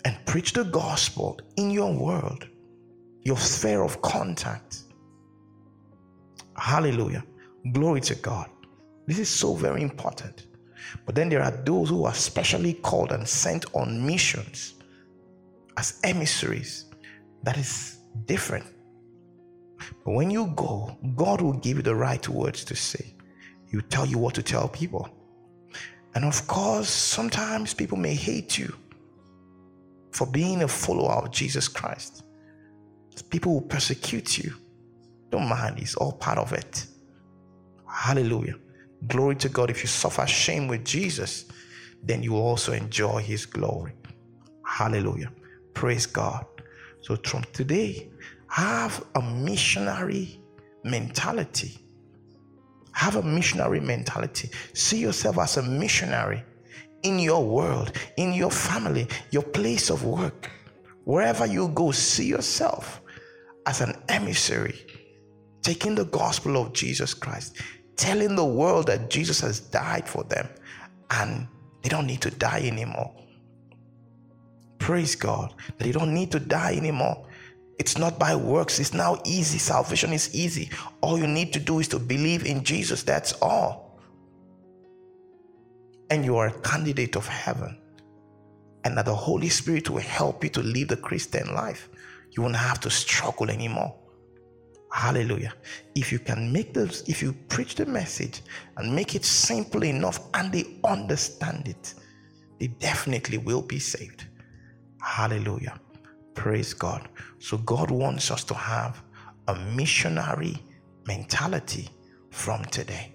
and 0.04 0.16
preach 0.26 0.52
the 0.52 0.64
gospel 0.64 1.38
in 1.56 1.70
your 1.70 1.92
world, 1.92 2.48
your 3.22 3.36
sphere 3.36 3.82
of 3.82 4.00
contact. 4.00 4.84
Hallelujah. 6.56 7.24
Glory 7.72 8.00
to 8.02 8.14
God. 8.14 8.48
This 9.06 9.18
is 9.18 9.28
so 9.28 9.54
very 9.54 9.82
important. 9.82 10.46
But 11.06 11.14
then 11.14 11.28
there 11.28 11.42
are 11.42 11.50
those 11.50 11.88
who 11.88 12.04
are 12.04 12.14
specially 12.14 12.74
called 12.74 13.12
and 13.12 13.26
sent 13.26 13.66
on 13.74 14.04
missions 14.04 14.74
as 15.76 16.00
emissaries 16.04 16.86
that 17.42 17.56
is 17.56 17.98
different. 18.26 18.66
But 20.04 20.12
when 20.12 20.30
you 20.30 20.48
go, 20.56 20.96
God 21.16 21.40
will 21.40 21.54
give 21.54 21.78
you 21.78 21.82
the 21.82 21.94
right 21.94 22.26
words 22.28 22.64
to 22.64 22.76
say. 22.76 23.14
He 23.66 23.76
will 23.76 23.88
tell 23.88 24.06
you 24.06 24.18
what 24.18 24.34
to 24.34 24.42
tell 24.42 24.68
people. 24.68 25.08
And 26.14 26.24
of 26.24 26.46
course, 26.46 26.88
sometimes 26.88 27.72
people 27.72 27.96
may 27.96 28.14
hate 28.14 28.58
you 28.58 28.74
for 30.10 30.26
being 30.26 30.62
a 30.62 30.68
follower 30.68 31.12
of 31.12 31.30
Jesus 31.30 31.68
Christ. 31.68 32.24
People 33.30 33.54
will 33.54 33.60
persecute 33.62 34.38
you. 34.38 34.54
Don't 35.30 35.48
mind, 35.48 35.78
it's 35.78 35.94
all 35.94 36.12
part 36.12 36.38
of 36.38 36.52
it. 36.52 36.86
Hallelujah. 37.88 38.56
Glory 39.06 39.36
to 39.36 39.48
God. 39.48 39.70
If 39.70 39.82
you 39.82 39.88
suffer 39.88 40.26
shame 40.26 40.68
with 40.68 40.84
Jesus, 40.84 41.46
then 42.02 42.22
you 42.22 42.32
will 42.32 42.42
also 42.42 42.72
enjoy 42.72 43.22
his 43.22 43.46
glory. 43.46 43.92
Hallelujah. 44.64 45.32
Praise 45.74 46.06
God. 46.06 46.46
So 47.00 47.16
from 47.16 47.44
today, 47.52 48.10
have 48.48 49.04
a 49.14 49.22
missionary 49.22 50.40
mentality. 50.84 51.78
Have 52.92 53.16
a 53.16 53.22
missionary 53.22 53.80
mentality. 53.80 54.50
See 54.74 54.98
yourself 54.98 55.38
as 55.38 55.56
a 55.56 55.62
missionary 55.62 56.44
in 57.02 57.18
your 57.18 57.44
world, 57.44 57.92
in 58.16 58.34
your 58.34 58.50
family, 58.50 59.06
your 59.30 59.42
place 59.42 59.90
of 59.90 60.04
work. 60.04 60.50
Wherever 61.04 61.46
you 61.46 61.68
go, 61.68 61.92
see 61.92 62.26
yourself 62.26 63.00
as 63.66 63.80
an 63.80 63.94
emissary, 64.08 64.74
taking 65.62 65.94
the 65.94 66.04
gospel 66.04 66.60
of 66.60 66.72
Jesus 66.72 67.14
Christ, 67.14 67.56
telling 68.00 68.34
the 68.34 68.44
world 68.44 68.86
that 68.86 69.10
Jesus 69.10 69.40
has 69.40 69.60
died 69.60 70.08
for 70.08 70.24
them 70.24 70.48
and 71.10 71.46
they 71.82 71.90
don't 71.90 72.06
need 72.06 72.22
to 72.22 72.30
die 72.30 72.62
anymore. 72.64 73.14
Praise 74.78 75.14
God 75.14 75.52
that 75.76 75.86
you 75.86 75.92
don't 75.92 76.14
need 76.14 76.32
to 76.32 76.40
die 76.40 76.74
anymore. 76.74 77.26
It's 77.78 77.98
not 77.98 78.18
by 78.18 78.34
works, 78.34 78.78
it's 78.80 78.94
now 78.94 79.20
easy. 79.26 79.58
Salvation 79.58 80.14
is 80.14 80.34
easy. 80.34 80.70
All 81.02 81.18
you 81.18 81.26
need 81.26 81.52
to 81.52 81.60
do 81.60 81.78
is 81.78 81.88
to 81.88 81.98
believe 81.98 82.46
in 82.46 82.64
Jesus. 82.64 83.02
That's 83.02 83.34
all. 83.42 84.00
And 86.08 86.24
you 86.24 86.38
are 86.38 86.48
a 86.48 86.60
candidate 86.60 87.16
of 87.16 87.26
heaven. 87.26 87.76
And 88.84 88.96
that 88.96 89.04
the 89.04 89.14
Holy 89.14 89.50
Spirit 89.50 89.90
will 89.90 90.00
help 90.00 90.42
you 90.42 90.50
to 90.50 90.62
live 90.62 90.88
the 90.88 90.96
Christian 90.96 91.54
life. 91.54 91.90
You 92.30 92.42
won't 92.42 92.56
have 92.56 92.80
to 92.80 92.90
struggle 92.90 93.50
anymore. 93.50 93.94
Hallelujah. 94.92 95.54
If 95.94 96.10
you 96.10 96.18
can 96.18 96.52
make 96.52 96.74
this, 96.74 97.02
if 97.08 97.22
you 97.22 97.32
preach 97.48 97.76
the 97.76 97.86
message 97.86 98.42
and 98.76 98.94
make 98.94 99.14
it 99.14 99.24
simple 99.24 99.84
enough 99.84 100.20
and 100.34 100.52
they 100.52 100.78
understand 100.84 101.68
it, 101.68 101.94
they 102.58 102.66
definitely 102.66 103.38
will 103.38 103.62
be 103.62 103.78
saved. 103.78 104.24
Hallelujah. 105.00 105.80
Praise 106.34 106.74
God. 106.74 107.08
So, 107.38 107.58
God 107.58 107.90
wants 107.90 108.30
us 108.30 108.44
to 108.44 108.54
have 108.54 109.02
a 109.48 109.54
missionary 109.54 110.56
mentality 111.06 111.88
from 112.30 112.64
today. 112.66 113.14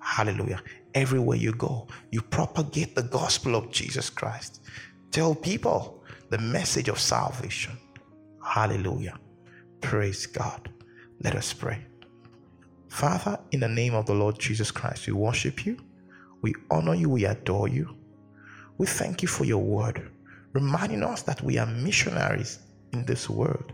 Hallelujah. 0.00 0.62
Everywhere 0.94 1.36
you 1.36 1.52
go, 1.52 1.86
you 2.10 2.22
propagate 2.22 2.94
the 2.94 3.02
gospel 3.02 3.54
of 3.56 3.70
Jesus 3.70 4.10
Christ. 4.10 4.62
Tell 5.10 5.34
people 5.34 6.02
the 6.30 6.38
message 6.38 6.88
of 6.88 6.98
salvation. 6.98 7.76
Hallelujah. 8.44 9.18
Praise 9.80 10.26
God. 10.26 10.70
Let 11.20 11.34
us 11.34 11.52
pray. 11.52 11.84
Father, 12.88 13.38
in 13.50 13.60
the 13.60 13.68
name 13.68 13.94
of 13.94 14.06
the 14.06 14.14
Lord 14.14 14.38
Jesus 14.38 14.70
Christ, 14.70 15.06
we 15.06 15.12
worship 15.12 15.66
you, 15.66 15.76
we 16.42 16.54
honor 16.70 16.94
you, 16.94 17.10
we 17.10 17.24
adore 17.24 17.68
you. 17.68 17.96
We 18.78 18.86
thank 18.86 19.22
you 19.22 19.28
for 19.28 19.44
your 19.44 19.62
word, 19.62 20.10
reminding 20.52 21.02
us 21.02 21.22
that 21.22 21.42
we 21.42 21.58
are 21.58 21.66
missionaries 21.66 22.60
in 22.92 23.04
this 23.04 23.28
world, 23.28 23.72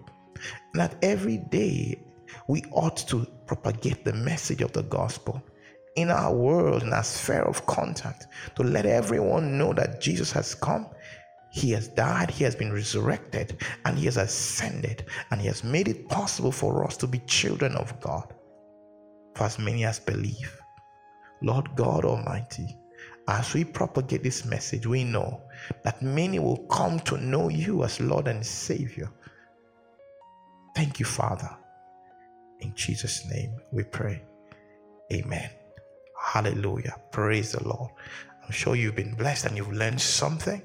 and 0.72 0.80
that 0.80 0.96
every 1.02 1.36
day 1.36 2.02
we 2.48 2.62
ought 2.72 2.96
to 3.08 3.26
propagate 3.46 4.04
the 4.04 4.14
message 4.14 4.62
of 4.62 4.72
the 4.72 4.82
gospel 4.84 5.42
in 5.96 6.10
our 6.10 6.34
world, 6.34 6.82
in 6.82 6.92
our 6.94 7.04
sphere 7.04 7.42
of 7.42 7.66
contact, 7.66 8.26
to 8.56 8.62
let 8.62 8.86
everyone 8.86 9.58
know 9.58 9.74
that 9.74 10.00
Jesus 10.00 10.32
has 10.32 10.54
come. 10.54 10.86
He 11.54 11.70
has 11.70 11.86
died, 11.86 12.32
He 12.32 12.42
has 12.42 12.56
been 12.56 12.72
resurrected, 12.72 13.62
and 13.84 13.96
He 13.96 14.06
has 14.06 14.16
ascended, 14.16 15.04
and 15.30 15.40
He 15.40 15.46
has 15.46 15.62
made 15.62 15.86
it 15.86 16.08
possible 16.08 16.50
for 16.50 16.84
us 16.84 16.96
to 16.96 17.06
be 17.06 17.20
children 17.20 17.76
of 17.76 18.00
God. 18.00 18.34
For 19.36 19.44
as 19.44 19.56
many 19.60 19.84
as 19.84 20.00
believe, 20.00 20.60
Lord 21.42 21.68
God 21.76 22.04
Almighty, 22.04 22.76
as 23.28 23.54
we 23.54 23.62
propagate 23.62 24.24
this 24.24 24.44
message, 24.44 24.84
we 24.84 25.04
know 25.04 25.42
that 25.84 26.02
many 26.02 26.40
will 26.40 26.66
come 26.66 26.98
to 27.00 27.18
know 27.18 27.48
you 27.48 27.84
as 27.84 28.00
Lord 28.00 28.26
and 28.26 28.44
Savior. 28.44 29.08
Thank 30.74 30.98
you, 30.98 31.06
Father. 31.06 31.56
In 32.62 32.74
Jesus' 32.74 33.30
name 33.30 33.54
we 33.70 33.84
pray. 33.84 34.24
Amen. 35.12 35.50
Hallelujah. 36.20 36.96
Praise 37.12 37.52
the 37.52 37.62
Lord. 37.62 37.92
I'm 38.44 38.50
sure 38.50 38.74
you've 38.74 38.96
been 38.96 39.14
blessed 39.14 39.46
and 39.46 39.56
you've 39.56 39.72
learned 39.72 40.00
something. 40.00 40.60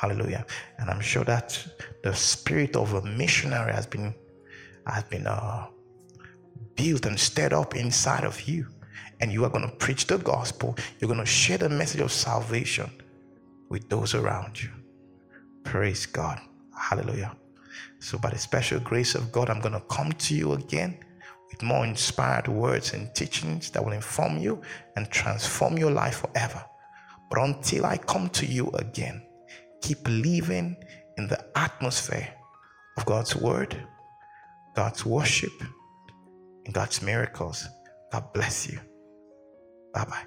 Hallelujah. 0.00 0.46
And 0.78 0.88
I'm 0.88 1.00
sure 1.00 1.24
that 1.24 1.58
the 2.04 2.14
spirit 2.14 2.76
of 2.76 2.94
a 2.94 3.02
missionary 3.02 3.72
has 3.72 3.84
been 3.84 4.14
has 4.86 5.02
been 5.02 5.26
uh, 5.26 5.66
built 6.76 7.04
and 7.04 7.18
stirred 7.18 7.52
up 7.52 7.74
inside 7.74 8.22
of 8.22 8.40
you. 8.42 8.68
And 9.20 9.32
you 9.32 9.44
are 9.44 9.50
going 9.50 9.68
to 9.68 9.74
preach 9.74 10.06
the 10.06 10.18
gospel. 10.18 10.76
You're 11.00 11.08
going 11.08 11.18
to 11.18 11.26
share 11.26 11.58
the 11.58 11.68
message 11.68 12.00
of 12.00 12.12
salvation 12.12 12.88
with 13.70 13.88
those 13.88 14.14
around 14.14 14.62
you. 14.62 14.70
Praise 15.64 16.06
God. 16.06 16.40
Hallelujah. 16.78 17.34
So, 17.98 18.18
by 18.18 18.30
the 18.30 18.38
special 18.38 18.78
grace 18.78 19.16
of 19.16 19.32
God, 19.32 19.50
I'm 19.50 19.60
going 19.60 19.74
to 19.74 19.82
come 19.90 20.12
to 20.12 20.34
you 20.34 20.52
again 20.52 20.96
with 21.50 21.60
more 21.64 21.84
inspired 21.84 22.46
words 22.46 22.92
and 22.92 23.12
teachings 23.16 23.70
that 23.72 23.84
will 23.84 23.92
inform 23.92 24.38
you 24.38 24.62
and 24.94 25.10
transform 25.10 25.76
your 25.76 25.90
life 25.90 26.18
forever. 26.20 26.64
But 27.28 27.40
until 27.40 27.84
I 27.84 27.96
come 27.96 28.28
to 28.28 28.46
you 28.46 28.70
again, 28.74 29.24
keep 29.82 29.98
living 30.08 30.76
in 31.16 31.28
the 31.28 31.44
atmosphere 31.58 32.28
of 32.96 33.04
God's 33.04 33.34
word, 33.36 33.76
God's 34.74 35.04
worship, 35.04 35.52
and 36.64 36.74
God's 36.74 37.02
miracles. 37.02 37.66
God 38.12 38.32
bless 38.32 38.70
you. 38.70 38.78
Bye 39.92 40.04
bye. 40.04 40.24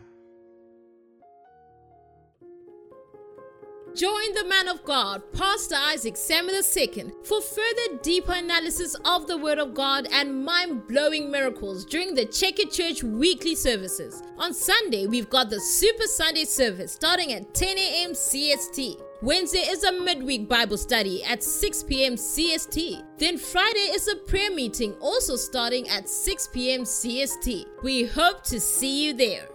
Join 3.94 4.34
the 4.34 4.46
man 4.46 4.70
of 4.70 4.86
God, 4.86 5.22
Pastor 5.34 5.76
Isaac 5.76 6.16
Samuel 6.16 6.62
II, 6.78 7.12
for 7.26 7.42
further 7.42 7.98
deeper 8.02 8.32
analysis 8.32 8.96
of 9.04 9.28
the 9.28 9.36
Word 9.36 9.60
of 9.60 9.74
God 9.74 10.08
and 10.14 10.46
mind 10.46 10.88
blowing 10.88 11.30
miracles 11.30 11.84
during 11.84 12.16
the 12.16 12.26
Check 12.26 12.60
It 12.60 12.72
Church 12.72 13.04
weekly 13.04 13.54
services. 13.54 14.24
On 14.38 14.54
Sunday, 14.54 15.08
we've 15.08 15.30
got 15.30 15.50
the 15.50 15.60
Super 15.60 16.06
Sunday 16.06 16.46
service 16.46 16.94
starting 16.94 17.34
at 17.34 17.54
10 17.54 17.78
a.m. 17.78 18.12
CST. 18.14 19.02
Wednesday 19.24 19.60
is 19.60 19.84
a 19.84 19.92
midweek 19.92 20.50
Bible 20.50 20.80
study 20.80 21.24
at 21.24 21.44
6 21.44 21.84
p.m. 21.84 22.16
CST. 22.16 23.04
Then 23.20 23.38
Friday 23.38 23.92
is 23.94 24.08
a 24.08 24.16
prayer 24.16 24.50
meeting 24.50 24.96
also 25.00 25.36
starting 25.36 25.88
at 25.90 26.10
6 26.10 26.48
p.m. 26.48 26.82
CST. 26.82 27.66
We 27.84 28.06
hope 28.06 28.44
to 28.46 28.60
see 28.60 29.06
you 29.06 29.14
there. 29.14 29.51